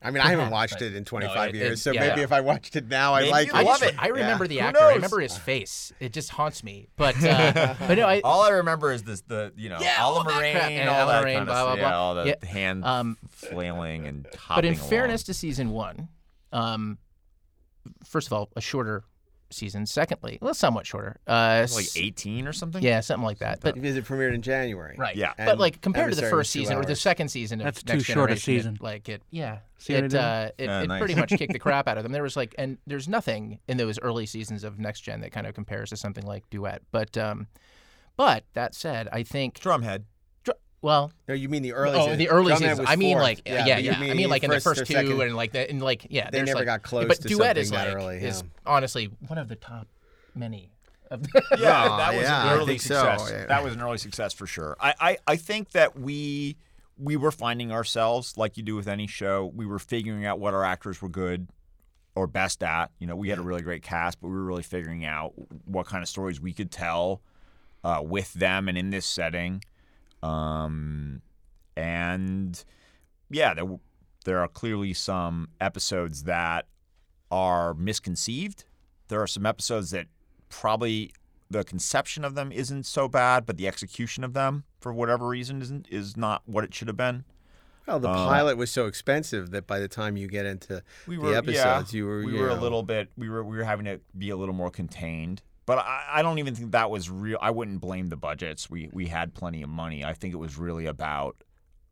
[0.00, 0.82] I mean, I haven't watched right.
[0.82, 2.08] it in 25 No, it- years, it- so yeah.
[2.08, 3.94] maybe if I watched it now, I like you I, love it.
[3.98, 4.80] I remember the actor.
[4.80, 5.92] I remember his face.
[6.00, 6.88] It just haunts me.
[6.96, 10.14] But uh, but no, I All I remember is this the you know Yeah, all
[10.14, 10.70] Oliver that Rain, crap.
[10.70, 11.74] And all Oliver that Rain, kind of blah, blah.
[11.74, 11.98] Yeah, blah.
[11.98, 12.48] all the Yeah.
[12.48, 14.88] hand Um, flailing and but in along.
[14.88, 16.08] fairness to season one,
[16.52, 16.98] um,
[18.04, 19.04] first of all, a shorter
[19.50, 19.86] season.
[19.86, 21.18] Secondly, well, somewhat shorter.
[21.26, 22.82] Uh, like 18 or something.
[22.82, 23.60] Yeah, something like that.
[23.60, 24.94] But Because it premiered in January.
[24.98, 25.32] right, Yeah.
[25.36, 28.06] But like compared to the first two season or the second season of That's Next
[28.06, 28.78] too short a Generation, it- season.
[28.80, 30.98] like it, yeah, See it, uh, it, it nice.
[30.98, 32.12] pretty much kicked the crap out of them.
[32.12, 35.46] There was like, and there's nothing in those early seasons of Next Gen that kind
[35.46, 36.82] of compares to something like Duet.
[36.90, 37.46] But um,
[38.16, 40.02] but that said, I think Drumhead.
[40.80, 42.18] Well, No, you mean the early oh, season.
[42.18, 42.88] the early Drumhead seasons.
[42.88, 43.22] I mean, fourth.
[43.22, 43.78] like yeah, but yeah.
[43.78, 45.20] you I mean, like in the first or two second.
[45.20, 46.30] and like the and like yeah.
[46.30, 49.10] They never like, got close But to Duet is something that like early, is honestly
[49.26, 49.88] one of the top
[50.34, 50.70] many.
[51.10, 51.40] Of Yeah,
[51.90, 53.30] Oh, that was yeah, an early think so, success.
[53.32, 53.46] yeah.
[53.46, 54.76] That was an early success for sure.
[54.78, 56.56] I, I, I think that we
[56.98, 59.50] we were finding ourselves like you do with any show.
[59.54, 61.48] We were figuring out what our actors were good
[62.14, 62.90] or best at.
[62.98, 65.32] You know, we had a really great cast, but we were really figuring out
[65.64, 67.22] what kind of stories we could tell
[67.84, 69.62] uh, with them and in this setting.
[70.22, 71.22] Um,
[71.76, 72.62] and
[73.30, 73.80] yeah, there w-
[74.24, 76.66] there are clearly some episodes that
[77.30, 78.64] are misconceived.
[79.08, 80.06] There are some episodes that
[80.48, 81.12] probably
[81.50, 85.62] the conception of them isn't so bad, but the execution of them, for whatever reason,
[85.62, 87.24] isn't is not what it should have been.
[87.86, 91.16] Well, the Uh, pilot was so expensive that by the time you get into We
[91.16, 93.86] the episodes, yeah, you were we were a little bit we were we were having
[93.86, 95.42] to be a little more contained.
[95.68, 97.38] But I, I don't even think that was real.
[97.40, 98.68] I wouldn't blame the budgets.
[98.70, 100.02] We we had plenty of money.
[100.04, 101.44] I think it was really about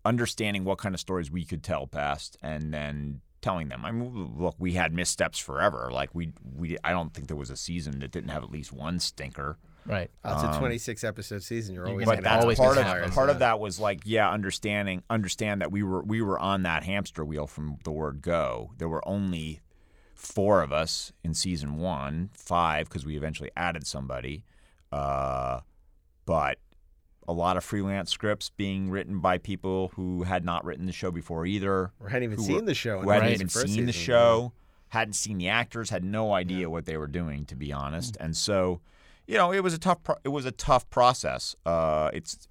[0.04, 3.84] understanding what kind of stories we could tell best, and then telling them.
[3.84, 5.90] I mean, look, we had missteps forever.
[5.92, 8.72] Like we we I don't think there was a season that didn't have at least
[8.72, 9.58] one stinker.
[9.84, 10.10] right.
[10.24, 11.74] It's a um, 26 episode season.
[11.74, 13.12] You're always But gonna but have that's always part gonna of happen.
[13.12, 16.82] part of that was like yeah understanding understand that we were we were on that
[16.82, 19.60] hamster wheel from the word go there were only
[20.26, 24.42] four of us in season one five because we eventually added somebody
[24.92, 25.60] uh,
[26.24, 26.58] but
[27.28, 31.10] a lot of freelance scripts being written by people who had not written the show
[31.10, 33.00] before either or hadn't even seen were- the show.
[33.00, 34.52] who hadn't in even seen the show,
[34.88, 38.14] hadn't seen the actors, had no idea what they were doing, to be honest.
[38.14, 38.24] Mm-hmm.
[38.24, 38.80] And so,
[39.26, 40.02] you know, it was a tough.
[40.04, 41.56] Pro- it was a tough process.
[41.64, 42.46] Uh, it's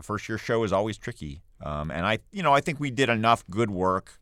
[0.00, 2.90] a first year show is always tricky, um, and I, you know, I think we
[2.90, 4.18] did enough good work.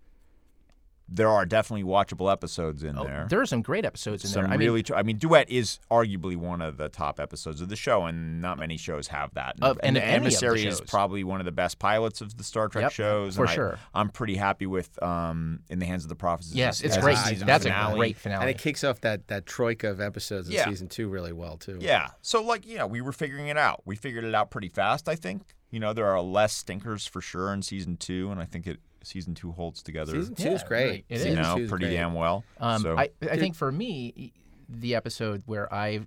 [1.12, 3.26] There are definitely watchable episodes in Oh, there.
[3.28, 4.52] there are some great episodes in Some there.
[4.52, 7.68] I really, mean, tr- I mean, Duet is arguably one of the top episodes of
[7.68, 9.56] the show, and not many shows have that.
[9.60, 12.44] Of- and the of any Emissary is probably one of the best pilots of the
[12.44, 13.34] Star Trek Yep, shows.
[13.34, 13.78] for and I- sure.
[13.92, 16.54] I'm pretty happy with um, In the Hands of the Prophets.
[16.54, 17.18] yes, a- it's as a great.
[17.18, 17.92] season That's finale.
[17.94, 18.42] a great finale.
[18.42, 20.66] and it kicks off that that troika of episodes in Yeah.
[20.66, 21.78] season two really well too.
[21.80, 22.10] Yeah.
[22.22, 23.82] So like, you know, we were figuring it out.
[23.84, 25.42] We figured it out pretty fast, I think.
[25.72, 28.78] You know, there are less stinkers for sure in season two, and I think it
[29.02, 30.12] season two holds together.
[30.12, 30.90] season two Yeah, is great.
[30.90, 31.04] right.
[31.08, 31.22] It you is.
[31.22, 31.94] Season know, two pretty great.
[31.96, 32.44] damn well.
[32.58, 34.32] Um, so I, I think for me,
[34.68, 36.00] the episode where I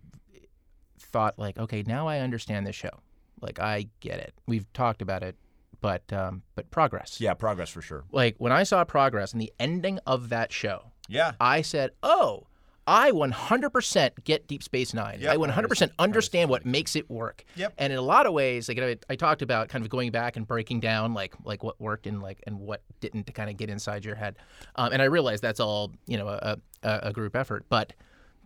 [0.99, 2.99] thought like, okay, now I understand this show.
[3.41, 4.33] Like I get it.
[4.47, 5.35] We've talked about it,
[5.81, 7.19] but um, but progress.
[7.19, 8.05] yeah, progress for sure.
[8.11, 11.33] Like when I saw progress and the ending of that show, Yeah.
[11.39, 12.47] I said, oh.
[12.85, 15.19] I 100% get Deep Space Nine.
[15.21, 15.33] Yep.
[15.33, 17.45] I 100% understand what makes it work.
[17.55, 17.73] Yep.
[17.77, 20.35] And in a lot of ways, like I, I talked about, kind of going back
[20.35, 23.57] and breaking down, like like what worked and like and what didn't to kind of
[23.57, 24.35] get inside your head.
[24.75, 27.93] Um, and I realize that's all you know a, a, a group effort, but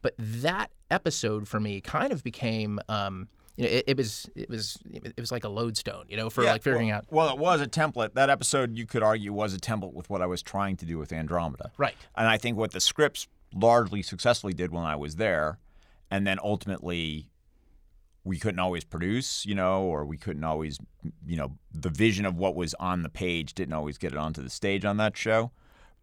[0.02, 2.80] but that episode for me kind of became.
[2.90, 6.30] Um, you know, it, it was it was it was like a lodestone, you know,
[6.30, 8.14] for Yeah, like figuring well, out Well, it was a template.
[8.14, 11.00] That episode, you could argue, was a template with what I was trying to do
[11.00, 11.72] with Andromeda.
[11.80, 11.96] right.
[12.16, 13.28] And I think what the scripts
[13.60, 15.60] largely successfully did when I was there,
[16.12, 17.30] and then ultimately
[18.24, 20.80] we couldn't always produce, you know, or we couldn't always,
[21.26, 24.44] you know, the vision of what was on the page didn't always get it onto
[24.44, 25.52] the stage on that show.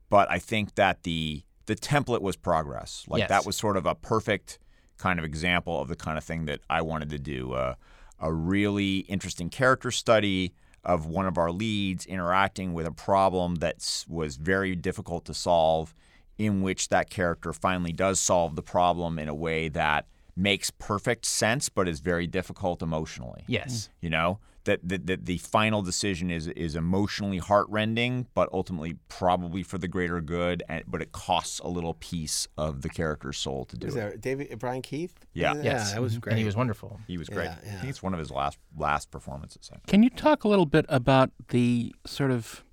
[0.08, 3.04] But I think that the the template was progress.
[3.08, 3.28] Like Yes.
[3.30, 4.58] that was sort of a perfect
[4.98, 7.52] kind of example of the kind of thing that I wanted to do.
[7.52, 7.74] Uh,
[8.20, 14.04] a really interesting character study of one of our leads interacting with a problem that
[14.08, 15.94] was very difficult to solve,
[16.38, 21.24] in which that character finally does solve the problem in a way that makes perfect
[21.24, 23.44] sense but is very difficult emotionally.
[23.46, 23.86] Yes.
[23.86, 23.88] Mm.
[24.02, 29.62] You know that the, the, the final decision is is emotionally heartrending, but ultimately probably
[29.62, 30.62] for the greater good.
[30.68, 33.98] And, but it costs a little piece of the character's soul to do Was it.
[33.98, 35.14] that David uh, Brian Keith?
[35.34, 35.54] Yeah.
[35.54, 35.92] yeah, Yes.
[35.92, 36.32] that was great.
[36.32, 36.98] And he was wonderful.
[37.06, 37.44] He was great.
[37.44, 39.70] Yeah, I think it's one of his last last performances.
[39.86, 42.64] Can you talk a little bit about the sort of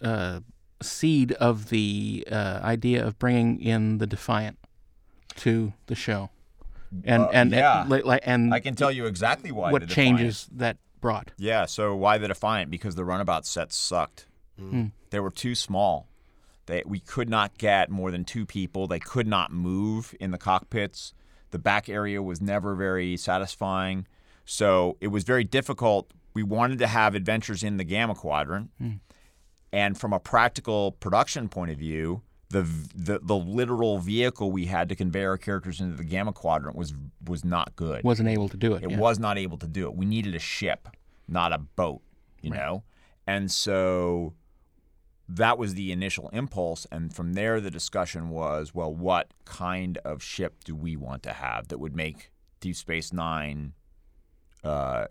[0.00, 0.40] uh,
[0.82, 4.58] seed of the uh, idea of bringing in the Defiant
[5.36, 6.30] to the show?
[7.04, 7.82] and Uh, and yeah.
[7.82, 9.72] and, like and I can tell you exactly why.
[9.72, 11.32] what the Defiant- changes that brought.
[11.36, 12.70] Yeah, so why the Defiant?
[12.70, 14.26] Because the runabout sets sucked.
[15.10, 16.08] They were too small.
[16.64, 18.86] They, we could not get more than two people.
[18.86, 21.12] They could not move in the cockpits.
[21.50, 24.06] The back area was never very satisfying.
[24.46, 26.10] So it was very difficult.
[26.34, 28.70] We wanted to have adventures in the Gamma Quadrant.
[29.72, 32.62] And from a practical production point of view, the,
[32.94, 36.94] the the literal vehicle we had to convey our characters into the Gamma Quadrant was
[37.26, 38.04] was not good.
[38.04, 38.84] Wasn't able to do it.
[38.84, 38.98] It yeah.
[38.98, 39.96] was not able to do it.
[39.96, 40.88] We needed a ship,
[41.26, 42.02] not a boat,
[42.40, 42.84] you know?
[43.26, 44.34] And so
[45.28, 46.86] that was the initial impulse.
[46.92, 51.32] And from there, the discussion was well, what kind of ship do we want to
[51.32, 53.72] have that would make Deep Space Nine
[54.62, 55.06] uh,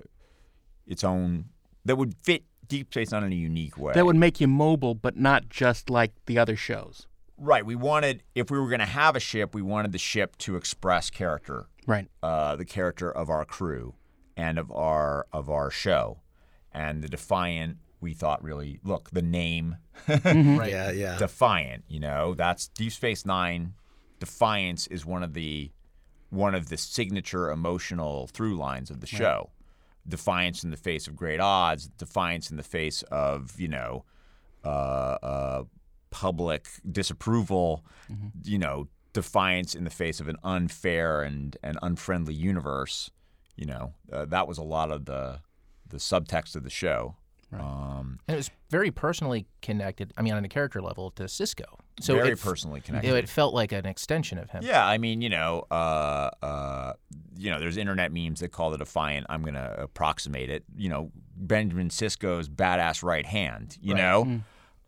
[0.87, 1.45] its own,
[1.83, 3.93] that would fit Deep Space Nine in a unique way?
[3.93, 7.07] That would make you mobile, but not just like the other shows.
[7.37, 7.65] right.
[7.65, 10.55] We wanted, if we were going to have a ship, we wanted the ship to
[10.55, 11.67] express character.
[11.87, 12.07] Right.
[12.23, 13.93] uh, the character of our crew
[14.35, 16.19] and of our of our show,
[16.73, 17.77] and the Defiant.
[18.01, 21.17] We thought really look the name Yeah, yeah.
[21.17, 21.85] Defiant.
[21.87, 23.73] You know that's Deep Space Nine.
[24.19, 25.71] Defiance is one of the
[26.29, 29.51] one of the signature emotional through lines of the show.
[30.07, 31.87] Defiance in the face of great odds.
[31.87, 34.05] Defiance in the face of you know
[34.63, 34.67] uh,
[35.21, 35.63] uh,
[36.09, 37.85] public disapproval.
[38.43, 43.09] You know defiance in the face of an unfair and, and unfriendly universe.
[43.55, 45.39] You know uh, that was a lot of the
[45.87, 47.15] the subtext of the show.
[47.53, 50.11] Um, And it was very personally connected.
[50.17, 51.63] I mean, on a character level, to Sisko.
[52.01, 53.13] So very it, f- personally connected.
[53.13, 54.63] it felt like an extension of him.
[54.63, 56.93] Yeah, I mean, you know, uh, uh,
[57.37, 59.25] you know, there's internet memes that call the Defiant.
[59.29, 60.65] I'm gonna approximate it.
[60.75, 63.77] You know, Benjamin Sisko's badass right hand.
[63.79, 64.41] You know,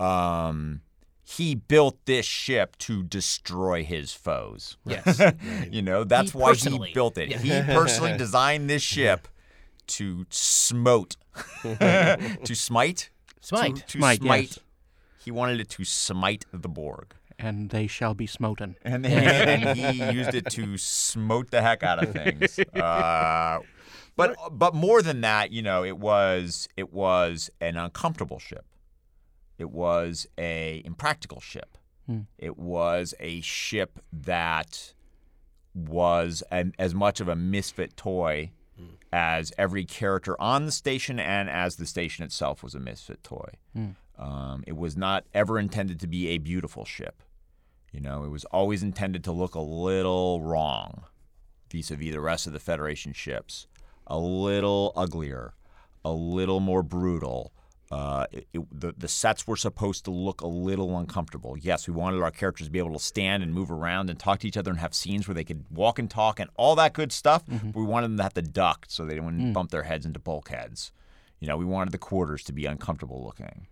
[0.06, 0.82] um,
[1.24, 4.78] he built this ship to destroy his foes.
[4.86, 5.22] Yes.
[5.72, 7.30] you know, that's He why personally- he built it.
[7.30, 7.38] yeah.
[7.38, 9.28] He personally designed this ship
[9.88, 11.16] to smote,
[11.64, 13.10] to smite,
[13.42, 13.76] Smite.
[13.78, 14.42] to, to Smite, smite.
[14.50, 14.60] yes.
[15.24, 17.14] He wanted it to smite the Borg.
[17.40, 18.76] And they shall be smoten.
[18.84, 22.60] And, then, and he used it to smote the heck out of things.
[22.76, 23.60] Uh,
[24.16, 28.66] but but more than that, you know, it was it was an uncomfortable ship.
[29.60, 31.78] It was a impractical ship.
[32.40, 34.94] It was a ship that
[35.76, 38.52] was an, as much of a misfit toy
[39.12, 43.50] as every character on the station and as the station itself was a misfit toy.
[44.18, 47.22] Um, it was not ever intended to be a beautiful ship.
[47.92, 51.04] You know, it was always intended to look a little wrong
[51.72, 53.68] vis-a-vis the rest of the Federation ships,
[54.06, 55.54] a little uglier,
[56.04, 57.54] a little more brutal.
[57.90, 61.58] Uh, it, it- the, the sets were supposed to look a little uncomfortable.
[61.58, 64.40] Yes, we wanted our characters to be able to stand and move around and talk
[64.40, 66.94] to each other and have scenes where they could walk and talk and all that
[66.94, 67.44] good stuff.
[67.48, 70.20] But we wanted them to have to duck so they wouldn't bump their heads into
[70.20, 70.92] bulkheads.
[71.40, 73.68] You know, we wanted the quarters to be uncomfortable looking.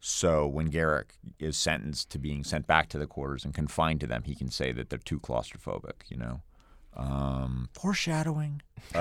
[0.00, 4.06] So when Garak is sentenced to being sent back to the quarters and confined to
[4.06, 6.10] them, he can say that they're too claustrophobic.
[6.10, 6.42] You know,
[6.96, 8.60] um, foreshadowing.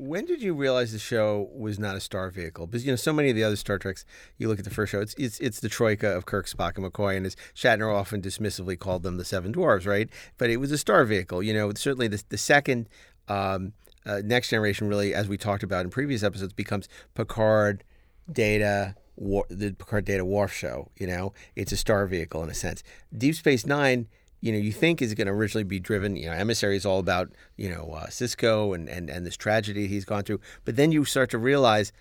[0.00, 2.66] When did you realize the show was not a star vehicle?
[2.66, 4.06] Because you know, so many of the other Star Treks,
[4.38, 6.90] you look at the first show, it's it's it's the troika of Kirk, Spock, and
[6.90, 10.08] McCoy, and as Shatner often dismissively called them, the Seven Dwarves, right?
[10.38, 11.42] But it was a star vehicle.
[11.42, 12.88] You know, certainly the the second.
[13.28, 13.74] Um,
[14.06, 17.84] uh, next generation really, as we talked about in previous episodes, becomes Picard,
[18.32, 20.90] Data, Worf, the Picard Data Worf show.
[20.96, 22.82] You know, it's a star vehicle in a sense.
[23.16, 24.08] Deep Space Nine,
[24.40, 26.16] you know, you think is going to originally be driven.
[26.16, 29.86] You know, Emissary is all about you know uh, Sisko and, and and this tragedy
[29.86, 30.40] he's gone through.
[30.64, 31.92] But then you start to realize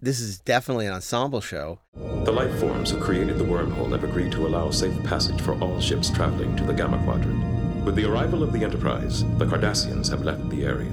[0.00, 1.80] this is definitely an ensemble show.
[1.94, 5.80] The life forms who created the wormhole have agreed to allow safe passage for all
[5.80, 7.84] ships traveling to the Gamma Quadrant.
[7.84, 10.92] With the arrival of the Enterprise, the Cardassians have left the area.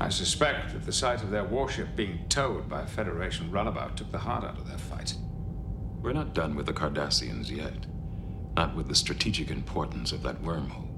[0.00, 4.10] I suspect that the sight of their warship being towed by a Federation runabout took
[4.10, 5.14] the heart out of their fight.
[6.02, 7.86] We're not done with the Cardassians yet.
[8.56, 10.88] Not with the strategic importance of that wormhole.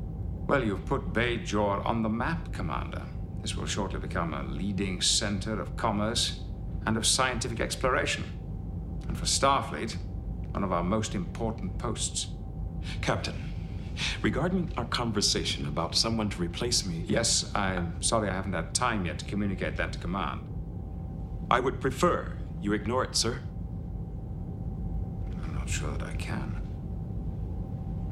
[0.46, 3.02] Well, you've put Bajor on the map, Commander.
[3.42, 6.40] This will shortly become a leading center of commerce
[6.86, 8.24] and of scientific exploration.
[9.07, 9.98] And for Starfleet,
[10.52, 12.28] one of our most important posts.
[13.02, 13.52] Captain,
[14.22, 19.05] regarding our conversation about someone to replace me, Yes, I'm sorry I haven't had time
[19.05, 20.40] yet to communicate that to command.
[21.50, 23.40] I would prefer you ignore it, sir.
[25.65, 26.61] I'm not sure that I can.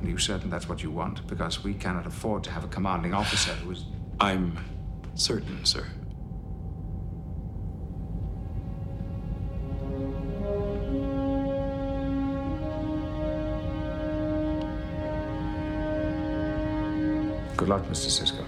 [0.03, 1.27] Are you certain that's what you want?
[1.27, 3.85] Because we cannot afford to have a commanding officer who is.
[4.21, 4.57] I'm
[5.15, 5.85] certain, sir.
[17.59, 18.09] Good luck, Mr.
[18.09, 18.42] Sisko.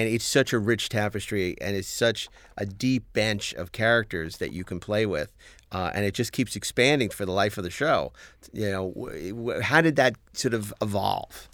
[0.00, 4.52] And it's such a rich tapestry and it's such a deep bench of characters that
[4.52, 5.30] you can play with
[5.72, 8.12] uh, and it just keeps expanding for the life of the show
[8.52, 11.48] you know w- w- how did that sort of evolve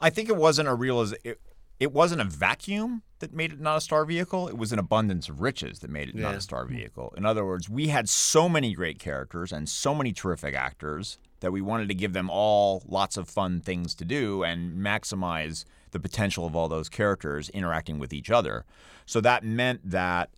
[0.00, 1.40] I think it wasn't a real it,
[1.80, 4.48] it wasn't a vacuum that made it not a star vehicle.
[4.48, 7.14] It was an abundance of riches that made it not a star vehicle.
[7.16, 11.52] In other words, we had so many great characters and so many terrific actors that
[11.52, 15.64] we wanted to give them all lots of fun things to do and maximize
[15.94, 18.66] the potential of all those characters interacting with each other.
[19.06, 20.28] So that meant that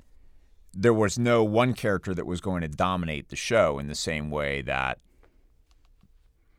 [0.72, 4.30] there was no one character that was going to dominate the show in the same
[4.30, 4.98] way that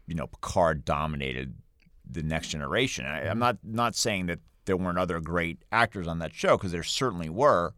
[0.08, 1.54] you know Picard dominated
[2.10, 3.06] the next generation.
[3.06, 6.72] I, I'm not not saying that there weren't other great actors on that show because
[6.72, 7.74] there certainly were,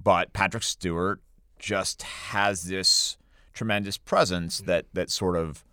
[0.00, 1.20] but Patrick Stewart
[1.58, 3.18] just has this
[3.52, 5.64] tremendous presence that that sort of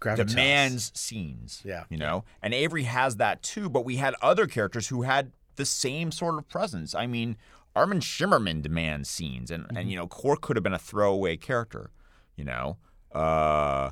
[0.00, 0.28] Gravitas.
[0.28, 1.62] demands scenes.
[1.64, 1.84] Yeah.
[1.90, 3.68] you know, and Avery has that too.
[3.68, 6.94] But we had other characters who had the same sort of presence.
[6.94, 7.36] I mean,
[7.74, 11.90] Armin Shimerman demands scenes, and and you know, Quark could have been a throwaway character.
[12.36, 12.78] You know,
[13.12, 13.90] uh,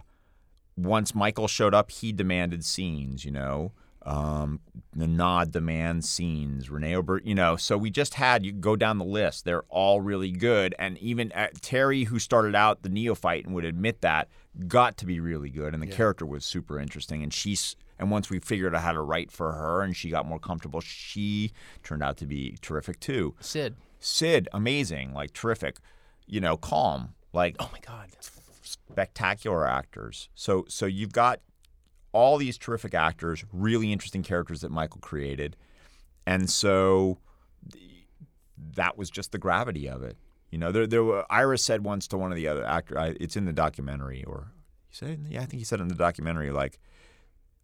[0.77, 3.25] once Michael showed up, he demanded scenes.
[3.25, 3.73] You know.
[4.03, 4.61] Um,
[4.95, 6.71] the nod demands scenes.
[6.71, 9.45] Renee Obert, you know, so we just had you go down the list.
[9.45, 13.65] They're all really good, and even uh, Terry, who started out the neophyte and would
[13.65, 14.29] admit that,
[14.69, 17.23] got to be really good, and the character was super interesting.
[17.23, 20.27] And she's and once we figured out how to write for her, and she got
[20.27, 21.53] more comfortable, she
[21.83, 23.35] turned out to be terrific too.
[23.41, 23.77] Sid.
[24.01, 25.79] Sid, amazing, like terrific.
[26.27, 28.09] You know, calm, like Oh my God.
[28.63, 30.29] spectacular actors.
[30.35, 31.41] So so you've got
[32.13, 35.57] all these terrific actors, really interesting characters that Michael created,
[36.27, 37.19] and so
[37.73, 37.85] th-
[38.75, 40.17] that was just the gravity of it.
[40.51, 43.17] You know, there there were, Ira said once to one of the other actors, I,
[43.21, 44.53] it's in the documentary, or
[44.89, 46.79] he said, yeah, I think he said in the documentary, like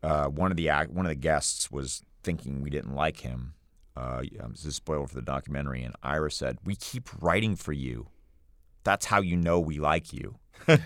[0.03, 3.55] uh, one of the act, one of the guests was thinking we didn't like him.
[3.97, 7.73] Uh, this is a spoiler for the documentary, and Ira said, "We keep writing for
[7.73, 8.09] you.
[8.85, 10.37] That's how you know we like you."
[10.69, 10.77] you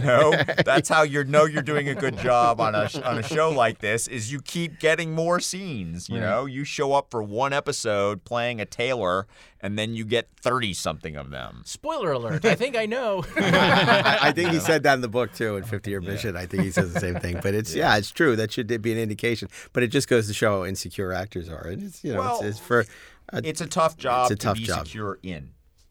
[0.00, 0.32] know,
[0.64, 3.78] that's how you know you're doing a good job on a on a show like
[3.78, 4.06] this.
[4.06, 6.08] Is you keep getting more scenes.
[6.08, 9.26] You know, you show up for one episode playing a tailor,
[9.60, 11.62] and then you get thirty something of them.
[11.64, 12.44] Spoiler alert.
[12.44, 13.24] I think I know.
[13.36, 16.36] I, I think he said that in the book too in 50 Year Mission.
[16.36, 17.40] I think he says the same thing.
[17.42, 17.96] But it's yeah.
[17.96, 18.36] it's true.
[18.36, 19.48] That should be an indication.
[19.72, 21.66] But it just goes to show how insecure actors are.
[21.66, 22.84] And it's you know Well, it's, it's for
[23.32, 24.86] uh, It's a tough job a tough to be job.
[24.86, 25.50] secure in.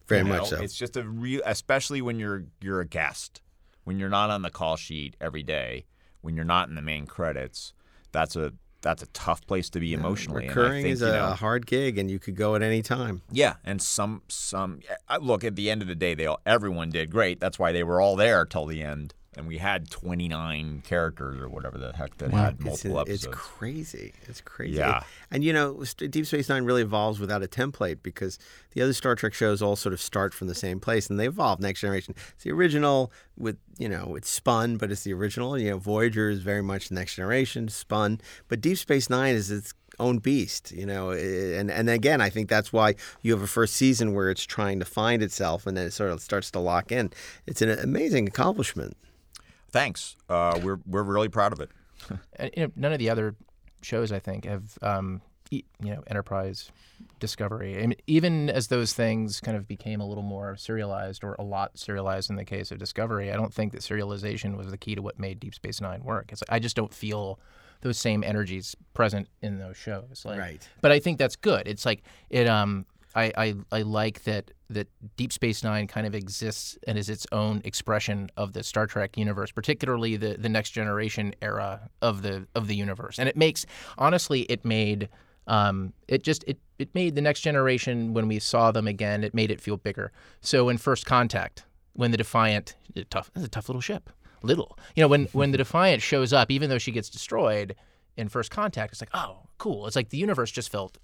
[0.09, 0.61] Very you much so.
[0.61, 3.41] It's just a real, especially when you're you're a guest,
[3.83, 5.85] when you're not on the call sheet every day,
[6.21, 7.73] when you're not in the main credits.
[8.11, 10.47] That's a that's a tough place to be emotionally.
[10.47, 12.61] and I recurring think, is you a know, hard gig, and you could go at
[12.61, 13.21] any time.
[13.31, 16.89] Yeah, and some some uh, look at the end of the day, they all, everyone
[16.89, 17.39] did great.
[17.39, 21.47] That's why they were all there till the end, and we had 29 characters or
[21.47, 23.25] whatever the heck that had multiple it's episodes.
[23.25, 24.13] It's crazy.
[24.27, 24.77] It's crazy.
[24.77, 25.03] Yeah.
[25.31, 28.37] And you know, Deep Space Nine really evolves without a template because
[28.73, 31.27] the other Star Trek shows all sort of start from the same place and they
[31.27, 31.61] evolve.
[31.61, 35.57] Next Generation, it's the original with you know it's spun, but it's the original.
[35.57, 38.19] You know, Voyager is very much Next Generation spun,
[38.49, 40.73] but Deep Space Nine is its own beast.
[40.73, 44.29] You know, and and again, I think that's why you have a first season where
[44.29, 47.11] it's trying to find itself and then it sort of starts to lock in.
[47.47, 48.97] It's an amazing accomplishment.
[49.71, 50.15] Thanks.
[50.29, 51.69] Uh, we're we're really proud of it.
[52.37, 53.35] And, you know, none of the other
[53.81, 56.71] shows I think have um, e- you know Enterprise,
[57.19, 57.81] Discovery.
[57.83, 61.43] I mean, even as those things kind of became a little more serialized or a
[61.43, 64.95] lot serialized in the case of Discovery, I don't think that serialization was the key
[64.95, 66.31] to what made Deep Space Nine work.
[66.31, 67.39] It's I just don't feel
[67.81, 70.23] those same energies present in those shows.
[70.25, 70.69] Like, Right.
[70.81, 71.67] But I think that's good.
[71.67, 72.47] It's like it.
[72.47, 72.85] Um,
[73.15, 74.87] I, I I like that that
[75.17, 79.17] Deep Space Nine kind of exists and is its own expression of the Star Trek
[79.17, 83.17] universe, particularly the the next generation era of the of the universe.
[83.17, 83.65] And it makes
[83.97, 85.09] honestly, it made
[85.47, 89.33] um, it just it it made the next generation when we saw them again, it
[89.33, 90.11] made it feel bigger.
[90.41, 92.75] So in First Contact, when the Defiant,
[93.09, 94.09] tough, it's a tough little ship,
[94.43, 97.75] little, you know, when when the Defiant shows up, even though she gets destroyed
[98.17, 99.87] in First Contact, it's like oh cool.
[99.87, 100.99] It's like the universe just felt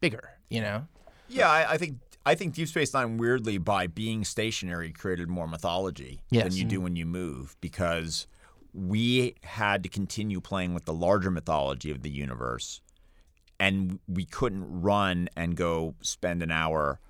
[0.00, 0.86] bigger, you know.
[1.28, 5.46] Yeah, I, I think I think Deep Space Nine weirdly by being stationary created more
[5.46, 6.44] mythology Yes.
[6.44, 8.26] than you do when you move because
[8.74, 12.80] we had to continue playing with the larger mythology of the universe,
[13.58, 17.00] and we couldn't run and go spend an hour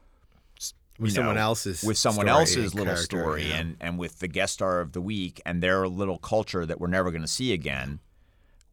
[0.99, 3.57] With you someone know, else's with someone story else's little character, story yeah.
[3.57, 6.87] and and with the guest star of the week and their little culture that we're
[6.89, 8.01] never going to see again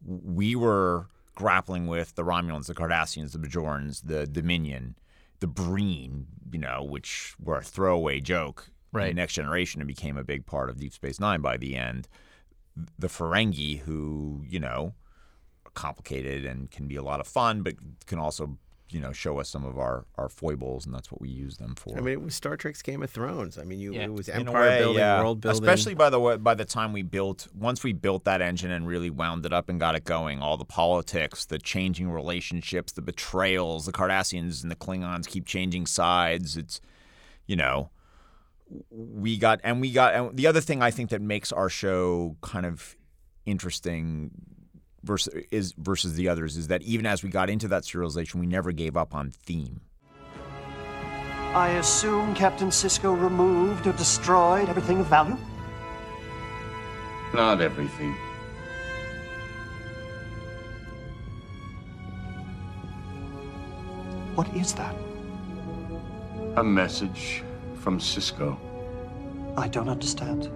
[0.06, 4.94] we were grappling with the Romulans, the Cardassians, the Bajorans, the Dominion,
[5.40, 9.10] the Breen, you know, which were a throwaway joke Right.
[9.10, 12.06] in Next Generation and became a big part of Deep Space Nine by the end.
[12.98, 14.94] The Ferengi, who, you know,
[15.66, 17.74] are complicated and can be a lot of fun, but
[18.06, 18.56] can also,
[18.94, 21.74] you know, show us some of our, our foibles, and that's what we use them
[21.74, 21.98] for.
[21.98, 23.58] I mean, it was Star Trek's Game of Thrones.
[23.58, 24.04] I mean, you Yeah.
[24.04, 25.18] it was empire way, building, yeah.
[25.20, 25.60] world building.
[25.60, 28.86] Especially by the way, by the time we built, once we built that engine and
[28.86, 33.02] really wound it up and got it going, all the politics, the changing relationships, the
[33.02, 36.56] betrayals, the Cardassians and the Klingons keep changing sides.
[36.56, 36.80] It's,
[37.46, 37.90] you know,
[38.90, 42.36] we got and we got and the other thing I think that makes our show
[42.42, 42.94] kind of
[43.44, 44.30] interesting
[45.04, 48.46] versus is versus the others is that even as we got into that serialization, we
[48.46, 49.80] never gave up on theme.
[51.54, 55.36] I assume Captain Sisko removed or destroyed everything of value?
[57.32, 58.12] Not everything.
[64.34, 64.96] What is that?
[66.56, 67.44] A message
[67.76, 68.58] from Sisko.
[69.56, 70.50] I don't understand.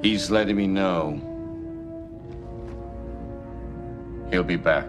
[0.04, 1.35] He's letting me know.
[4.30, 4.86] He'll be back.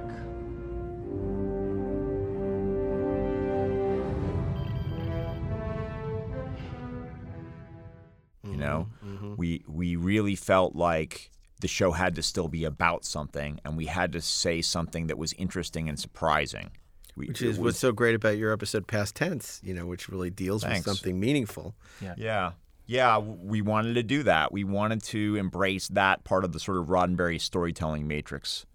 [8.43, 9.35] You know, Mm-hmm.
[9.35, 13.85] we we really felt like the show had to still be about something, and we
[13.87, 16.69] had to say something that was interesting and surprising.
[17.15, 20.07] We, which is was- what's so great about your episode Past Tense, you know, which
[20.07, 20.85] really deals Thanks.
[20.85, 21.75] with something meaningful.
[22.17, 22.51] Yeah.
[22.85, 24.51] Yeah, w- we wanted to do that.
[24.53, 28.65] We wanted to embrace that part of the sort of Roddenberry storytelling matrix.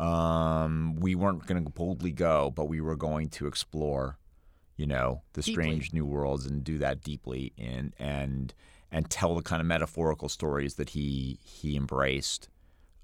[0.00, 4.18] Um, we weren't going to boldly go, but we were going to explore,
[4.76, 5.52] you know, the Deeply.
[5.52, 8.54] strange new worlds and do that deeply and and
[8.90, 12.48] and tell the kind of metaphorical stories that he he embraced.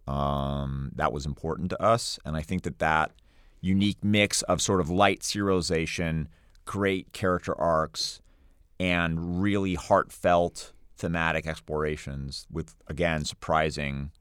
[0.08, 3.10] Um, that was important to us, and I think that that
[3.60, 6.28] unique mix of sort of light serialization,
[6.64, 8.22] great character arcs,
[8.80, 14.12] and really heartfelt thematic explorations with again surprising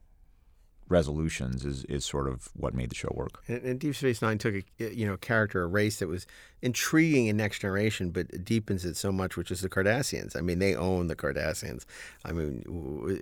[0.87, 3.41] resolutions is is sort of what made the show work.
[3.47, 4.63] And, and Deep Space Nine took a
[4.93, 6.27] you know character, a race that was
[6.61, 10.35] intriguing in Next Generation, but deepens it so much, which is the Cardassians.
[10.35, 11.85] I mean, they own the Cardassians.
[12.23, 12.63] I mean,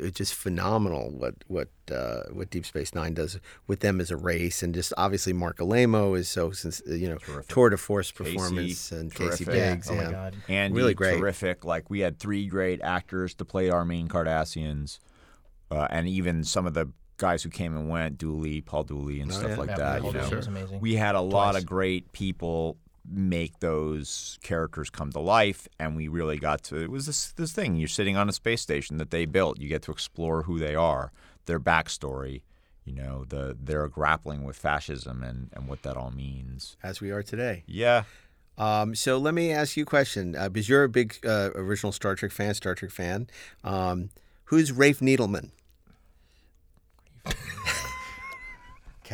[0.01, 4.17] it's just phenomenal what what uh, what Deep Space Nine does with them as a
[4.17, 8.91] race, and just obviously Marc Alaimo is so since you know tour de force performance
[8.91, 9.47] and Casey terrific.
[9.53, 10.11] Biggs, Oh my.
[10.11, 10.35] God.
[10.49, 11.19] Andy, Really great.
[11.19, 11.63] terrific.
[11.63, 14.99] Like we had three great actors to play our main Cardassians,
[15.71, 19.31] uh, and even some of the guys who came and went, Dooley, Paul Dooley, and
[19.31, 19.55] Oh, stuff yeah.
[19.57, 20.01] like Yeah, that.
[20.01, 20.79] Paul you know, Dooley was amazing.
[20.81, 22.77] we had a lot of great people
[23.09, 26.77] make those characters come to life, and we really got to.
[26.77, 27.75] It was this this thing.
[27.75, 29.59] You're sitting on a space station that they built.
[29.59, 31.11] You get to explore who they are,
[31.45, 32.41] their backstory.
[32.85, 36.77] You know, the they're grappling with fascism and and what that all means.
[36.83, 37.63] as we are today.
[37.67, 38.03] Yeah.
[38.57, 41.91] Um, so let me ask you a question, uh, because you're a big uh, original
[41.91, 43.27] Star Trek fan, Star Trek fan.
[43.63, 44.09] Um,
[44.45, 45.49] who's Rafe Needleman?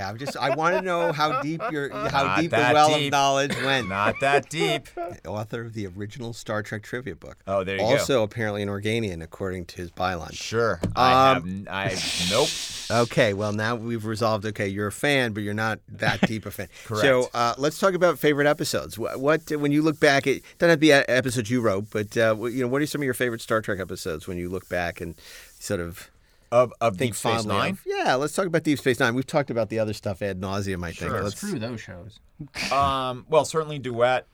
[0.08, 3.12] I just I want to know how deep your how Not deep the well of
[3.12, 3.90] knowledge went.
[3.90, 4.88] Not that deep.
[5.28, 7.38] Author of the original Star Trek trivia book.
[7.48, 7.88] Oh, there you go.
[7.88, 10.34] also, apparently an Organian, according to his byline.
[10.34, 10.80] Sure.
[10.96, 11.44] I have.
[11.44, 11.98] Um, n- I
[12.30, 12.50] nope.
[12.92, 14.46] Okay, well now we've resolved.
[14.46, 16.68] Okay, you're a fan, but you're not that deep a fan.
[16.86, 17.02] Correct.
[17.02, 18.98] So uh, let's talk about favorite episodes.
[18.98, 22.18] What, what when you look back, it doesn't have to be episodes you wrote, but
[22.18, 24.68] uh, you know, what are some of your favorite Star Trek episodes when you look
[24.70, 25.20] back and
[25.60, 26.10] sort of
[26.52, 27.74] Of of think Deep Space Nine.
[27.74, 27.84] of?
[27.86, 29.14] Yeah, let's talk about Deep Space Nine.
[29.14, 30.84] We've talked about the other stuff ad nauseum.
[30.84, 31.12] I think.
[31.12, 32.20] Sure, Let's- screw those shows.
[32.72, 33.26] Um.
[33.30, 34.26] Well, certainly duet.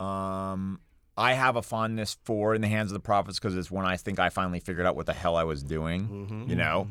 [0.00, 0.80] Um.
[1.16, 3.98] I have a fondness for In the Hands of the Prophets because it's when I
[3.98, 6.08] think I finally figured out what the hell I was doing.
[6.08, 6.50] Mm-hmm.
[6.50, 6.88] You know,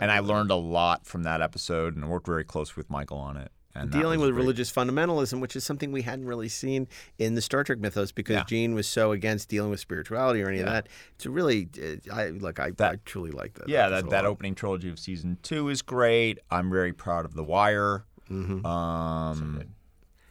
[0.00, 3.36] and I learned a lot from that episode and worked very close with Michael on
[3.36, 3.52] it.
[3.82, 4.40] And dealing with great.
[4.40, 8.36] religious fundamentalism, which is something we hadn't really seen in the Star Trek mythos because
[8.36, 8.44] Yeah.
[8.44, 10.88] Gene was so against dealing with spirituality or any of that.
[11.14, 13.68] It's a really, uh, I like, I, I truly like that.
[13.68, 16.38] Yeah, that, that opening trilogy of season two is great.
[16.50, 18.04] I'm very proud of The Wire.
[18.30, 18.64] Mm-hmm.
[18.64, 19.64] Um,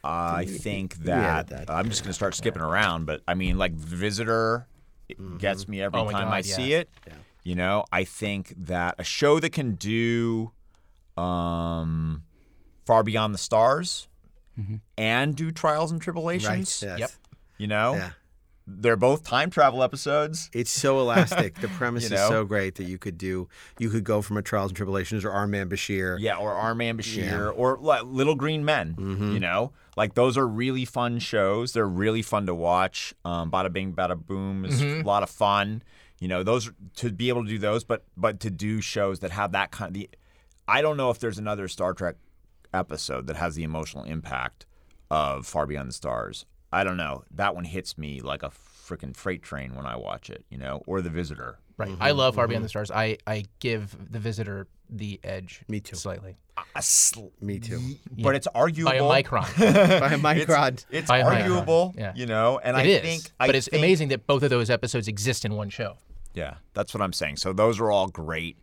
[0.02, 1.70] I think that, added that.
[1.70, 4.66] I'm just going to start skipping around, but I mean, like Visitor
[5.08, 6.42] it gets me every Oh time God, I yeah.
[6.42, 6.88] see it.
[7.42, 10.52] You know, I think that a show that can do
[11.16, 12.22] um,
[12.90, 14.08] Far Beyond the Stars
[14.98, 16.88] and do Trials and Tribulations, Right.
[16.90, 16.98] Yes.
[16.98, 17.10] Yep.
[17.58, 18.10] you know, Yeah.
[18.66, 20.50] they're both time travel episodes.
[20.52, 21.54] It's so elastic.
[21.60, 23.48] The premise You is so great that you could do.
[23.78, 26.16] You could go from a Trials and Tribulations or Our Man Bashir.
[26.20, 27.32] Yeah, or Our Man Bashir, Yeah.
[27.38, 27.60] Mm-hmm.
[27.60, 28.96] or like, Little Green Men.
[28.98, 31.72] You know, like those are really fun shows.
[31.72, 33.14] They're really fun to watch.
[33.24, 35.02] Um, Bada Bing, Bada Boom is Mm-hmm.
[35.06, 35.82] a lot of fun.
[36.18, 39.30] You know, those to be able to do those, but but to do shows that
[39.30, 40.10] have that kind of the.
[40.68, 42.16] I don't know if there's another Star Trek
[42.72, 44.66] episode that has the emotional impact
[45.10, 46.46] of Far Beyond the Stars.
[46.72, 47.24] I don't know.
[47.32, 50.82] That one hits me like a freaking freight train when I watch it, you know,
[50.86, 51.58] or The Visitor.
[51.76, 51.96] Right.
[52.00, 52.90] I love Far Beyond the Stars.
[52.90, 55.62] I, I give The Visitor the edge.
[55.68, 55.96] Me too.
[55.96, 56.36] Slightly.
[56.76, 57.80] A sl- Me too.
[58.18, 59.58] But it's arguable By a micron.
[60.00, 60.68] By a micron.
[60.72, 61.40] It's, it's By a micron.
[61.42, 62.12] arguable, Yeah.
[62.14, 64.50] you know, and It I is, think I but it's think- amazing that both of
[64.50, 65.96] those episodes exist in one show.
[66.34, 67.38] Yeah, that's what I'm saying.
[67.38, 68.56] So those are all great.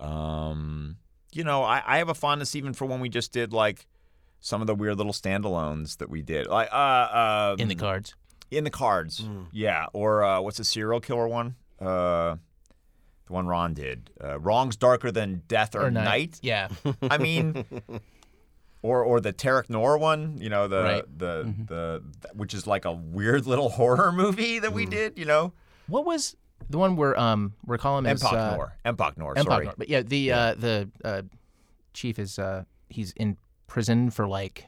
[0.00, 0.96] Um,
[1.32, 3.86] you know, I, I have a fondness even for when we just did like
[4.40, 8.14] some of the weird little standalones that we did, like uh, uh In the cards.
[8.50, 9.86] in the cards, yeah.
[9.92, 11.54] Or uh, what's the serial killer one?
[11.80, 12.36] Uh,
[13.26, 14.10] the one Ron did.
[14.22, 16.04] Uh, Wrong's darker than death or, Or night.
[16.04, 16.38] night.
[16.42, 16.68] Yeah.
[17.02, 17.64] I mean,
[18.82, 21.18] or or the Terok Nor one, you know, the Right.
[21.18, 22.02] the the
[22.34, 25.52] which is like a weird little horror movie that we did, you know.
[25.86, 26.36] What was
[26.70, 28.76] the one where um we're calling him as Empok uh, Nor.
[29.44, 29.68] Sorry.
[29.76, 31.22] But yeah, the uh the uh
[31.92, 33.36] chief is uh he's in
[33.66, 34.66] prison for like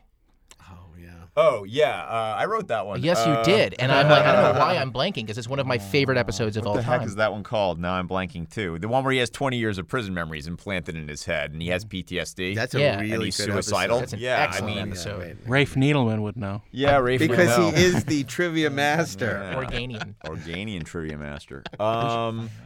[1.36, 2.06] Oh yeah.
[2.08, 3.02] Oh uh, I wrote that one.
[3.02, 3.74] Yes, you Uh, did.
[3.80, 6.16] And I'm like I don't know why I'm blanking because it's one of my favorite
[6.16, 6.84] episodes of all time.
[6.84, 7.80] What the heck is that one called?
[7.80, 8.78] Now I'm blanking too.
[8.78, 11.60] The one where he has 20 years of prison memories implanted in his head, and
[11.60, 12.54] he has PTSD.
[12.54, 13.00] That's a Yeah.
[13.00, 13.98] really and he's good suicidal.
[13.98, 14.00] Episode.
[14.00, 15.20] That's an yeah, I excellent mean, episode.
[15.22, 15.36] right.
[15.46, 16.62] Rafe Needleman would know.
[16.70, 17.70] yeah, Rafe would Because know.
[17.72, 19.40] he is the trivia master.
[19.42, 19.56] Yeah.
[19.60, 20.14] Organian.
[20.26, 21.64] Organian trivia master.
[21.80, 22.48] Um,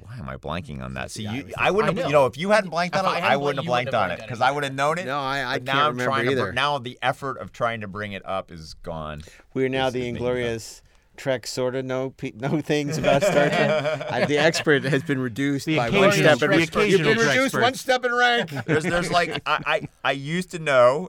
[0.00, 1.10] why am I blanking on that?
[1.10, 2.06] See, you, I I wouldn't have, know.
[2.08, 4.10] you know, if you hadn't blanked on If it, I I, wouldn't have blanked- on
[4.10, 5.06] it because I would have known it.
[5.06, 6.34] No, I, I can't now I'm remember either.
[6.36, 6.42] to.
[6.46, 9.22] br- Now the effort of trying to bring it up is gone.
[9.54, 10.82] We're now It's the inglorious
[11.16, 14.00] Trek sort of know pe- know things about Star Trek.
[14.10, 16.50] Uh, the expert has been reduced The by one occasional step.
[16.50, 17.04] In, you've expert.
[17.04, 17.62] been reduced Expert.
[17.62, 18.50] one step in rank.
[18.66, 21.08] There's, there's like, I, I, I used to know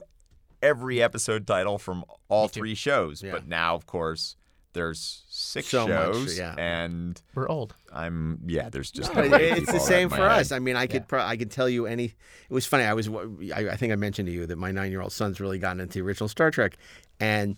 [0.62, 3.32] every episode title from all three shows, Yeah.
[3.32, 4.36] but now, of course,
[4.76, 6.54] there's six So much, shows, yeah.
[6.56, 7.74] and We're old.
[7.92, 8.68] I'm yeah.
[8.68, 10.40] There's just No, no it- way to it's the same in my for head.
[10.40, 10.52] us.
[10.52, 12.04] I mean, I could pro- I could tell you any.
[12.04, 12.14] It
[12.54, 12.84] was funny.
[12.84, 15.40] I was I, I think I mentioned to you that my nine year old son's
[15.40, 16.76] really gotten into the original Star Trek,
[17.18, 17.56] and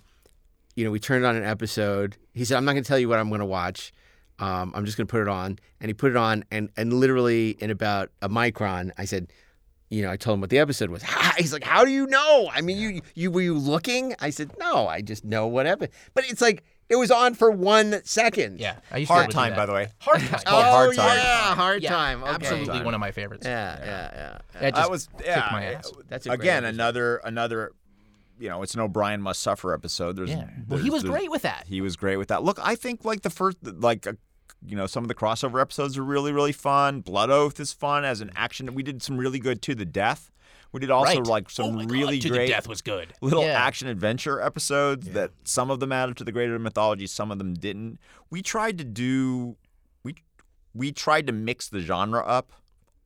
[0.77, 2.16] you know we turned on an episode.
[2.35, 3.93] He said, "I'm not going to tell you what I'm going to watch.
[4.39, 6.93] Um, I'm just going to put it on." And he put it on, and and
[6.93, 9.29] literally in about a micron, I said.
[9.91, 11.03] You know, I told him what the episode was.
[11.39, 12.51] He's like, "How do you know?
[12.53, 15.93] I mean, you you were you looking?" I said, "No, I just know what happened."
[16.12, 18.61] But it's like it was on for one second.
[18.61, 18.76] Yeah.
[18.91, 19.89] I used Hard to time, by the way.
[20.01, 20.41] Hard time.
[20.45, 21.16] called Oh Hard Time.
[21.18, 22.22] yeah, hard Yeah, time.
[22.22, 22.32] Okay.
[22.32, 22.84] Absolutely Time.
[22.84, 23.47] one of my favorites.
[23.47, 24.39] Yeah, yeah, yeah.
[24.55, 25.49] That That just was kicked yeah.
[25.53, 25.93] my ass.
[26.09, 26.74] That's a again episode.
[26.74, 27.72] another another.
[28.41, 30.14] You know, it's an O'Brien must suffer episode.
[30.16, 30.49] There's, Yeah.
[30.68, 31.64] Well, he was great with that.
[31.66, 32.45] He was great with that.
[32.45, 34.12] Look, I think like the first, like, uh,
[34.64, 37.01] you know, some of the crossover episodes are really, really fun.
[37.01, 38.72] Blood Oath is fun as an action.
[38.74, 39.74] We did some really good too.
[39.74, 40.30] The Death.
[40.73, 41.27] We did also Right.
[41.27, 43.14] like some oh my really God, To great the death was good.
[43.21, 43.61] little yeah.
[43.61, 47.55] action adventure episodes that some of them added to the greater mythology, some of them
[47.55, 47.99] didn't.
[48.31, 49.57] We tried to do
[50.03, 50.14] we
[50.75, 52.53] we tried to mix the genre up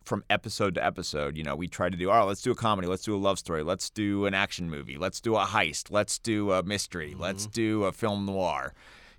[0.05, 1.37] from episode to episode.
[1.37, 3.19] You know, we tried to do, all right, let's do a comedy, let's do a
[3.19, 7.15] love story, let's do an action movie, let's do a heist, let's do a mystery,
[7.17, 7.53] let's mm-hmm.
[7.53, 8.75] do a film noir.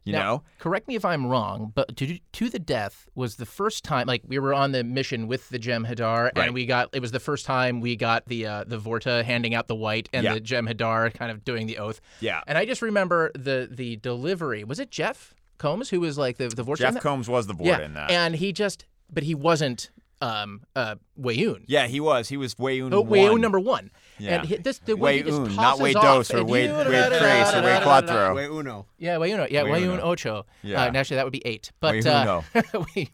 [0.06, 0.44] You Now, know?
[0.60, 4.06] correct me if I'm wrong, but to, to the death was the first time.
[4.06, 6.46] Like we were on the mission with the Jem'Hadar, Right.
[6.46, 9.56] and we got it was the first time we got the uh, the Vorta handing
[9.56, 10.34] out the white and Yeah.
[10.34, 12.02] the Jem'Hadar kind of doing the oath.
[12.20, 12.42] Yeah.
[12.48, 14.64] And I just remember the the delivery.
[14.66, 16.80] Was it Jeff Combs who was like the the Vorta?
[16.80, 17.00] Jeff?
[17.02, 18.12] Combs was the vorta yeah, in that.
[18.12, 19.90] and he just, but he wasn't
[20.24, 21.64] um uh Weyoun.
[21.68, 22.30] yeah, he was.
[22.30, 22.94] He was Weyoun.
[22.94, 23.10] Oh, one.
[23.20, 23.92] Weyoun number one.
[24.20, 24.36] Yeah.
[24.40, 26.68] And he, this the way he just Weyoun, not Way off, Dos or and Way-
[26.68, 26.84] you- Way
[27.20, 28.36] Tres or Way Cuatro.
[28.40, 28.86] Way uno.
[28.98, 29.48] Yeah, Wayuno.
[29.52, 29.98] Yeah, Wayuno.
[29.98, 30.46] Wayun Ocho.
[30.62, 30.82] Yeah.
[30.84, 31.72] Uh, and actually, that would be eight.
[31.80, 32.42] But uh,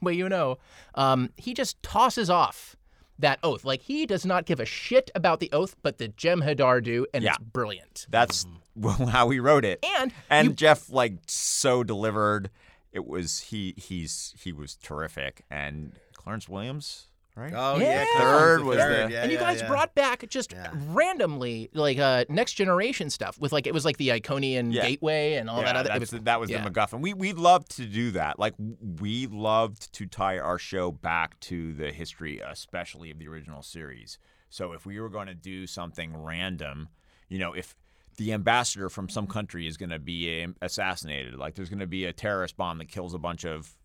[0.04, 0.58] Wayuno,
[0.96, 2.76] um, he just tosses off
[3.18, 3.66] that oath.
[3.66, 7.24] Like he does not give a shit about the oath, but the Jem'Hadar do, and
[7.24, 7.32] Yeah.
[7.32, 8.06] it's brilliant.
[8.10, 8.46] That's
[9.10, 9.84] how he wrote it.
[10.00, 12.50] And and you- Jeff like so delivered.
[12.92, 15.44] It was he he's he was terrific.
[15.52, 17.54] And Clarence Williams, right?
[17.56, 18.04] Oh Yeah.
[18.14, 19.08] yeah, Third was third.
[19.10, 19.68] the- Yeah, and you guys yeah.
[19.70, 20.70] brought back just Yeah.
[20.74, 24.82] randomly like uh, next generation stuff with like it was like the Iconian Yeah.
[24.84, 25.90] Gateway and all yeah, that other.
[25.90, 26.62] It that's- was, that was yeah.
[26.64, 27.00] the MacGuffin.
[27.02, 28.38] We we loved to do that.
[28.38, 33.62] Like we loved to tie our show back to the history, especially of the original
[33.62, 34.20] series.
[34.50, 36.90] So if we were going to do something random,
[37.30, 37.76] you know, if
[38.18, 42.04] the ambassador from some country is going to be assassinated, like there's going to be
[42.06, 43.76] a terrorist bomb that kills a bunch of,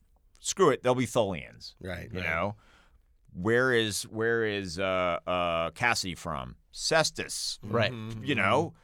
[0.45, 1.75] screw it, they'll be Tholians.
[1.81, 2.29] Right, You right.
[2.29, 2.57] know,
[3.33, 6.57] where is where is uh, uh, Cassie from?
[6.73, 7.93] Cestus right.
[8.23, 8.75] you know,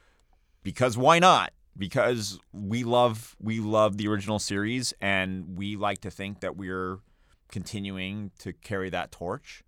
[0.63, 1.51] because why not?
[1.77, 6.99] Because we love we love the original series, and we like to think that we're
[7.49, 9.63] continuing to carry that torch.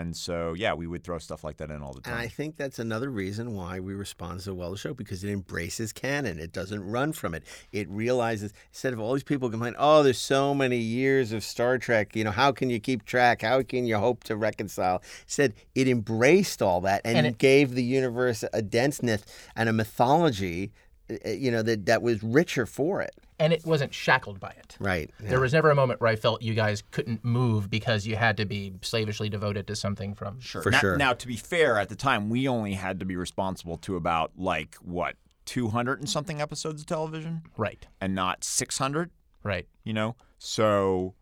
[0.00, 2.12] And so yeah, we would throw stuff like that in all the time.
[2.14, 5.24] And I think that's another reason why we respond so well to the show because
[5.24, 6.38] it embraces canon.
[6.38, 7.42] It doesn't run from it.
[7.72, 11.78] It realizes instead of all these people complain, oh, there's so many years of Star
[11.78, 12.14] Trek.
[12.16, 13.42] You know, how can you keep track?
[13.42, 15.02] How can you hope to reconcile?
[15.26, 19.22] Said it embraced all that and, And it- gave the universe a denseness
[19.56, 20.72] and a mythology.
[21.10, 23.14] uh, You know that that was richer for it.
[23.38, 24.76] And it wasn't shackled by it.
[24.80, 25.10] Right.
[25.20, 28.36] There was never a moment where I felt you guys couldn't move because you had
[28.38, 30.40] to be slavishly devoted to something from.
[30.40, 30.62] Sure.
[30.62, 30.96] For now, sure.
[30.96, 34.32] Now, to be fair, at the time, we only had to be responsible to about
[34.36, 37.86] like what 200 and something episodes of television, Right.
[38.00, 39.10] and not 600.
[39.42, 39.68] Right.
[39.84, 41.14] You know, so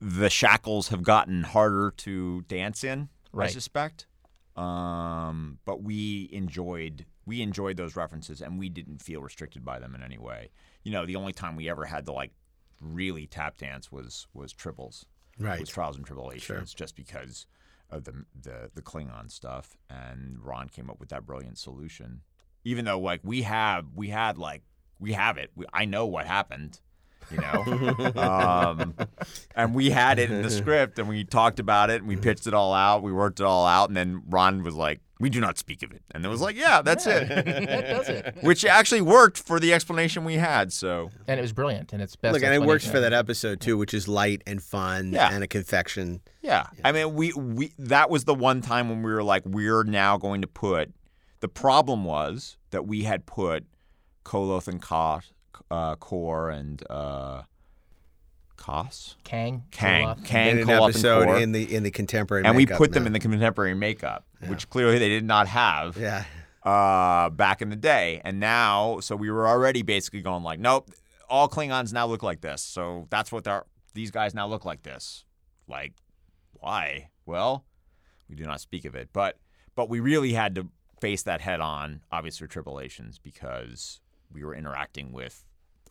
[0.00, 3.08] the shackles have gotten harder to dance in.
[3.32, 3.44] Right.
[3.44, 3.52] I Right.
[3.52, 4.06] suspect.
[4.56, 9.94] Um, but we enjoyed we enjoyed those references, and we didn't feel restricted by them
[9.94, 10.50] in any way.
[10.84, 12.30] You know, the only time we ever had to like
[12.80, 15.06] really tap dance was was triples.
[15.38, 15.58] Right.
[15.58, 17.46] Was trials and tribulations, just because
[17.90, 22.20] of the the the Klingon stuff, and Ron came up with that brilliant solution.
[22.64, 24.62] Even though like we have we had like
[24.98, 26.80] we have it, we, I know what happened.
[27.30, 28.94] You know, um,
[29.56, 32.46] and we had it in the script, and we talked about it, and we pitched
[32.46, 35.40] it all out, we worked it all out, and then Ron was like, "We do
[35.40, 37.44] not speak of it," and it was like, "Yeah, that's it," that
[37.86, 38.36] does it.
[38.42, 40.72] which actually worked for the explanation we had.
[40.72, 42.34] So And it was brilliant, and it's best.
[42.34, 45.30] Look, and it works for that episode too, which is light and fun Yeah.
[45.32, 46.20] and a confection.
[46.42, 46.66] Yeah.
[46.84, 50.16] I mean, we, we that was the one time when we were like, we're now
[50.18, 50.92] going to put.
[51.40, 53.64] The problem was that we had put
[54.24, 55.20] Koloth and Ka,
[55.70, 57.42] uh, Kor and uh,
[58.64, 59.64] Kos, Kang.
[59.70, 60.24] Kang, Koloth.
[60.24, 62.78] Kang, in an Koloth, episode and Kor, in the in the contemporary, and we makeup
[62.78, 66.24] put them in the contemporary makeup, which clearly they did not have yeah.
[66.62, 68.22] uh, back in the day.
[68.24, 70.90] And now, so we were already basically going like, nope,
[71.28, 72.62] all Klingons now look like this.
[72.62, 75.26] So that's what they're, these guys now look like this.
[75.68, 75.92] Like,
[76.54, 77.10] why?
[77.26, 77.66] Well,
[78.30, 79.36] we do not speak of it, but
[79.74, 80.68] but we really had to
[81.02, 84.00] face that head on, obviously, for tribulations because
[84.32, 85.44] we were interacting with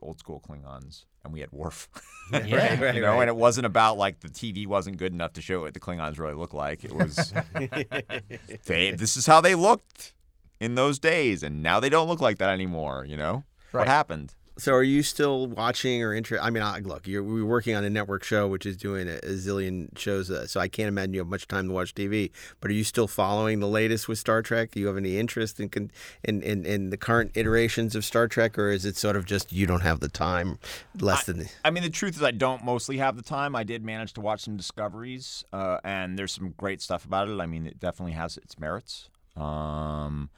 [0.04, 1.06] old school Klingons.
[1.24, 1.90] And we had Worf,
[2.34, 2.80] Yeah.
[2.84, 3.22] right, you know, right.
[3.22, 6.20] and it wasn't about like the TV wasn't good enough to show what the Klingons
[6.20, 6.84] really look like.
[6.84, 7.34] It was
[8.66, 10.14] they, this is how they looked
[10.60, 13.06] in those days, and now they don't look like that anymore.
[13.08, 13.82] You know Right.
[13.82, 14.34] what happened?
[14.56, 16.46] So, are you still watching or interested?
[16.46, 19.16] I mean, I, look, you're we're working on a network show which is doing a,
[19.18, 22.30] a zillion shows, uh, so I can't imagine you have much time to watch TV.
[22.60, 24.72] But are you still following the latest with Star Trek?
[24.72, 25.72] Do you have any interest in
[26.24, 29.52] in, in, in the current iterations of Star Trek, or is it sort of just
[29.52, 30.60] you don't have the time?
[31.00, 33.56] Less than I mean, the truth is, I don't mostly have the time.
[33.56, 37.40] I did manage to watch some discoveries, uh, and there's some great stuff about it.
[37.40, 39.10] I mean, it definitely has its merits.
[39.36, 40.30] Um,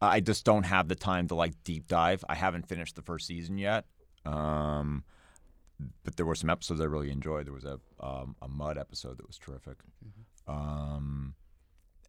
[0.00, 2.24] I just don't have the time to like deep dive.
[2.28, 3.86] I haven't finished the first season yet.
[4.24, 5.04] Um,
[6.04, 7.46] but there were some episodes I really enjoyed.
[7.46, 9.78] There was a um, a Mudd episode that was terrific.
[10.48, 11.34] Um,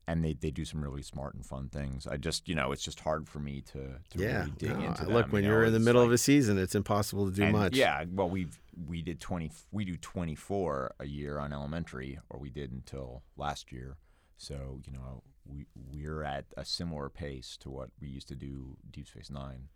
[0.08, 2.08] and they, they do some really smart and fun things.
[2.08, 3.80] I just you know it's just hard for me to,
[4.10, 4.40] to yeah.
[4.40, 5.06] really dig no, into.
[5.06, 7.44] look, when you you're in the middle like- of a season, it's impossible to do
[7.44, 7.76] and, much.
[7.76, 9.52] Yeah, well, we've we did twenty.
[9.72, 13.98] We do twenty four a year on elementary, or we did until last year.
[14.38, 18.78] So you know, we we're at a similar pace to what we used to do
[18.92, 19.68] Deep Space Nine.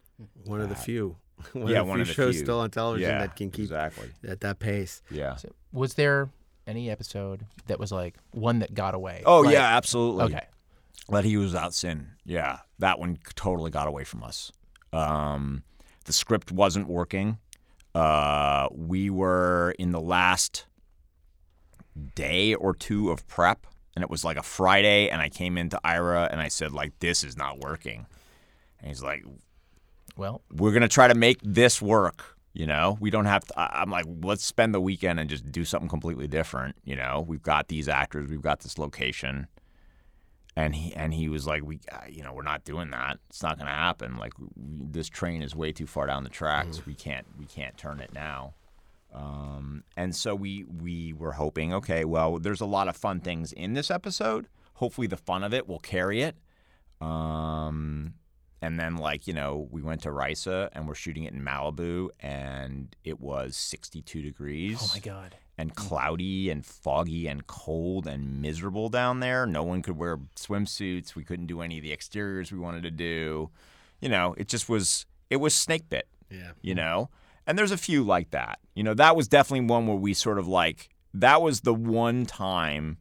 [0.46, 0.84] one of the that.
[0.84, 1.18] few.
[1.54, 2.44] One yeah, of the one few of the shows few.
[2.46, 4.10] still on television Yeah, that can keep exactly.
[4.28, 5.02] at that pace.
[5.10, 5.38] Yeah.
[5.38, 6.30] So, was there
[6.68, 9.24] any episode that was like one that got away?
[9.26, 10.26] Oh Like- yeah, absolutely.
[10.26, 10.46] Okay.
[11.10, 12.10] Let he was out sin.
[12.26, 14.52] Yeah, that one totally got away from us.
[14.94, 15.64] Um,
[16.06, 17.40] the script wasn't working.
[17.96, 20.68] Uh, we were in the last
[22.16, 25.80] day or two of prep, and it was like a Friday, and I came into
[25.84, 28.06] Ira and I said like, "This is not working,"
[28.80, 29.24] and he's like,
[30.16, 33.54] Well, "We're gonna try to make this work." You know, we don't have to.
[33.58, 36.76] I'm like, let's spend the weekend and just do something completely different.
[36.84, 39.48] You know, we've got these actors, we've got this location
[40.56, 43.20] and he and he was like, "We, uh, you know, we're not doing that.
[43.30, 44.18] It's not going to happen.
[44.18, 46.86] Like we, this train is way too far down the tracks.
[46.86, 48.54] We can't we can't turn it now."
[49.14, 53.52] Um, and so we we were hoping, okay, well, there's a lot of fun things
[53.52, 54.48] in this episode.
[54.76, 56.36] Hopefully, the fun of it will carry it.
[57.02, 58.14] Um,
[58.62, 62.10] and then like you know, we went to Risa and we're shooting it in Malibu,
[62.20, 65.36] and it was 62 degrees oh my god.
[65.58, 69.46] and cloudy and foggy and cold and miserable down there.
[69.46, 71.16] No one could wear swimsuits.
[71.16, 73.50] We couldn't do any of the exteriors we wanted to do.
[74.00, 76.08] You know, it just was it was snake bit.
[76.30, 76.52] Yeah.
[76.62, 77.10] You know?
[77.48, 78.60] And there's a few like that.
[78.76, 82.26] You know, that was definitely one where we sort of like that was the one
[82.26, 82.98] time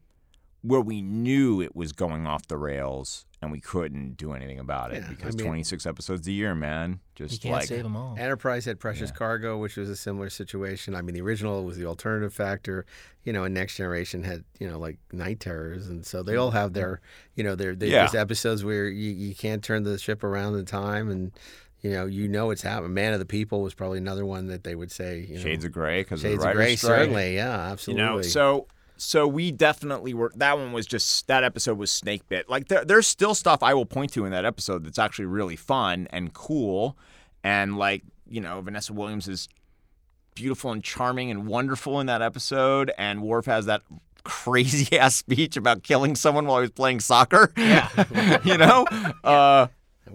[0.63, 4.93] where we knew it was going off the rails and we couldn't do anything about
[4.93, 7.01] it Yeah, I because mean- 26 episodes a year, man.
[7.17, 8.15] You Just can't like save them all.
[8.19, 10.95] Enterprise had Precious Cargo, which was a similar situation.
[10.95, 12.85] I mean, the original was the alternative factor,
[13.25, 16.51] you know, and Next Generation had, you know, like Night Terrors, and so they all
[16.51, 17.01] have their,
[17.35, 17.99] you know, their, their Yeah.
[18.01, 21.33] there's episodes where you, you can't turn the ship around in time, and
[21.83, 22.95] you know, you know it's happening.
[22.95, 25.65] Man of the People was probably another one that they would say, you know, Shades
[25.65, 26.99] of Grey because Shades of the of Grey, strike.
[26.99, 28.05] certainly, yeah, absolutely.
[28.05, 28.67] You know, so
[28.97, 30.31] so we definitely were.
[30.37, 32.51] That one was just that episode was snake bit.
[32.51, 35.57] Like there, there's still stuff I will point to in that episode that's actually really
[35.57, 36.99] fun and cool,
[37.43, 39.49] and like you know Vanessa Williams is
[40.35, 43.83] beautiful and charming and wonderful in that episode, and Worf has that
[44.23, 47.53] crazy ass speech about killing someone while he was playing soccer.
[47.57, 47.89] Yeah,
[48.45, 48.85] you know.
[49.25, 49.69] Uh,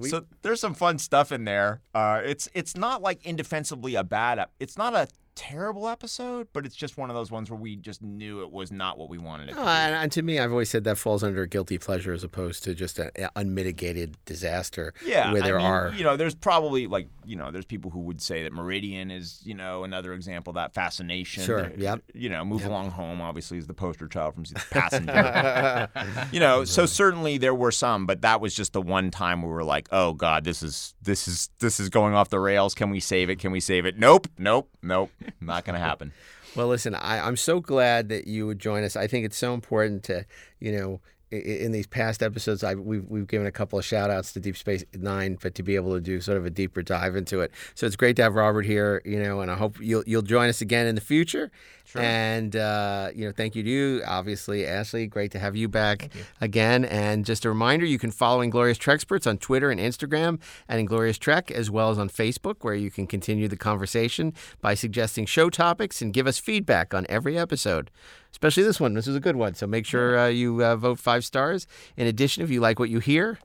[0.04, 1.82] so there's some fun stuff in there.
[1.94, 4.46] Uh, it's it's not like indefensibly a bad.
[4.60, 8.02] It's not a terrible episode, but it's just one of those ones where we just
[8.02, 9.62] knew it was not what we wanted it to be.
[9.68, 13.00] and, to me, I've always said that falls under guilty pleasure as opposed to just
[13.00, 14.94] an unmitigated disaster.
[15.06, 15.94] Yeah, where there I mean, are.
[15.96, 19.42] you know, there's probably like, you know, there's people who would say that Meridian is,
[19.44, 21.44] you know, another example of that fascination.
[21.44, 22.02] Sure, yep.
[22.14, 25.90] You know, Move Along Home obviously is the poster child from The Passenger.
[26.32, 29.50] you know, so certainly there were some, but that was just the one time we
[29.50, 32.74] were like, oh God, this is this is this is going off the rails.
[32.74, 33.40] Can we save it?
[33.40, 33.98] Can we save it?
[33.98, 35.12] Nope, nope, nope.
[35.42, 36.12] Not gonna happen.
[36.56, 38.96] Well, listen, I, I'm so glad that you would join us.
[38.96, 40.26] I think it's so important to,
[40.62, 41.02] you know,
[41.32, 44.58] in these past episodes, I, we've, we've given a couple of shout outs to Deep
[44.58, 47.52] Space Nine, but to be able to do sort of a deeper dive into it.
[47.74, 50.50] So it's great to have Robert here, you know, and I hope you'll, you'll join
[50.50, 51.52] us again in the future.
[51.86, 52.02] Sure.
[52.02, 55.06] And, uh, you know, thank you to you, obviously, Ashley.
[55.06, 56.10] Great to have you back
[56.42, 56.84] again.
[56.84, 61.20] And just a reminder, you can follow Inglorious Treksperts on Twitter and Instagram at Inglorious
[61.20, 65.50] Trek, as well as on Facebook, where you can continue the conversation by suggesting show
[65.52, 67.92] topics and give us feedback on every episode,
[68.36, 68.94] especially this one.
[68.94, 69.54] This is a good one.
[69.56, 71.68] So make sure uh, you uh, vote five stars.
[71.96, 73.40] In addition, if you like what you hear,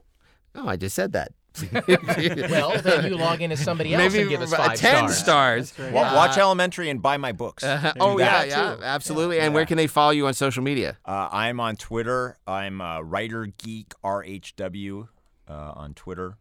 [0.53, 1.31] oh, I just said that.
[1.73, 5.71] well, then you log in as somebody else Maybe and give us five 10 stars.
[5.71, 5.91] stars.
[5.93, 7.63] Wa- Watch Elementary and buy my books.
[7.63, 8.83] Uh, oh, yeah, yeah, too.
[8.83, 9.39] absolutely.
[9.39, 10.97] And where can they follow you on social media?
[11.05, 12.37] Uh, I'm on Twitter.
[12.45, 15.07] I'm uh, writer geek RHW
[15.49, 16.37] uh, on Twitter.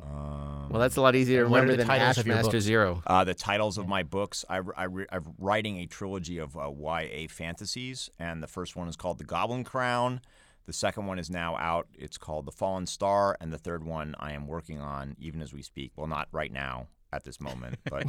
[0.00, 2.64] Um, Well, that's a lot easier to remember the than titles of your Ashmaster books?
[2.64, 3.02] Zero.
[3.06, 4.44] Uh, the titles of my books.
[4.48, 8.96] I, I, I'm writing a trilogy of uh, YA fantasies, and the first one is
[8.96, 10.20] called The Goblin Crown.
[10.64, 11.88] The second one is now out.
[11.92, 15.52] It's called The Fallen Star, and the third one I am working on even as
[15.52, 15.92] we speak.
[15.96, 18.04] Well, not right now at this moment, but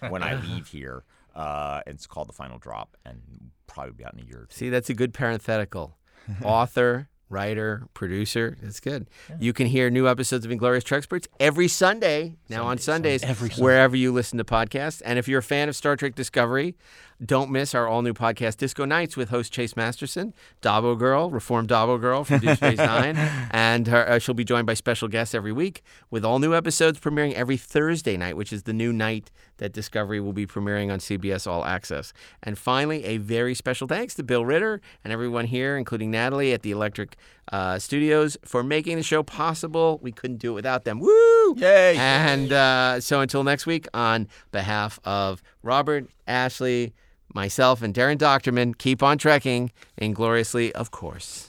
[0.10, 1.04] when I leave here,
[1.34, 3.20] uh, it's called The Final Drop, and
[3.66, 4.54] probably be out in a year or two.
[4.56, 5.96] See, that's a good parenthetical.
[6.44, 8.56] Author, writer, producer.
[8.62, 9.06] That's good.
[9.38, 13.62] You can hear new episodes of Inglorious Treksperts every Sunday, now on Sundays, Every Sunday.
[13.62, 15.02] wherever you listen to podcasts.
[15.04, 16.76] And if you're a fan of Star Trek Discovery,
[17.24, 21.68] don't miss our all new podcast, Disco Nights, with host Chase Masterson, Dabo Girl, reformed
[21.68, 23.16] Dabo Girl from Deep Space Nine.
[23.50, 27.00] And her, uh, she'll be joined by special guests every week, with all new episodes
[27.00, 31.00] premiering every Thursday night, which is the new night that Discovery will be premiering on
[31.00, 32.12] CBS All Access.
[32.42, 36.62] And finally, a very special thanks to Bill Ritter and everyone here, including Natalie at
[36.62, 37.16] the Electric
[37.50, 39.98] uh, Studios, for making the show possible.
[40.00, 41.00] We couldn't do it without them.
[41.00, 41.54] Woo!
[41.56, 41.96] Yay!
[41.96, 46.92] And uh, so until next week, on behalf of Robert, Ashley,
[47.34, 51.48] myself, and Daren Dochterman, keep on trekking ingloriously, of course.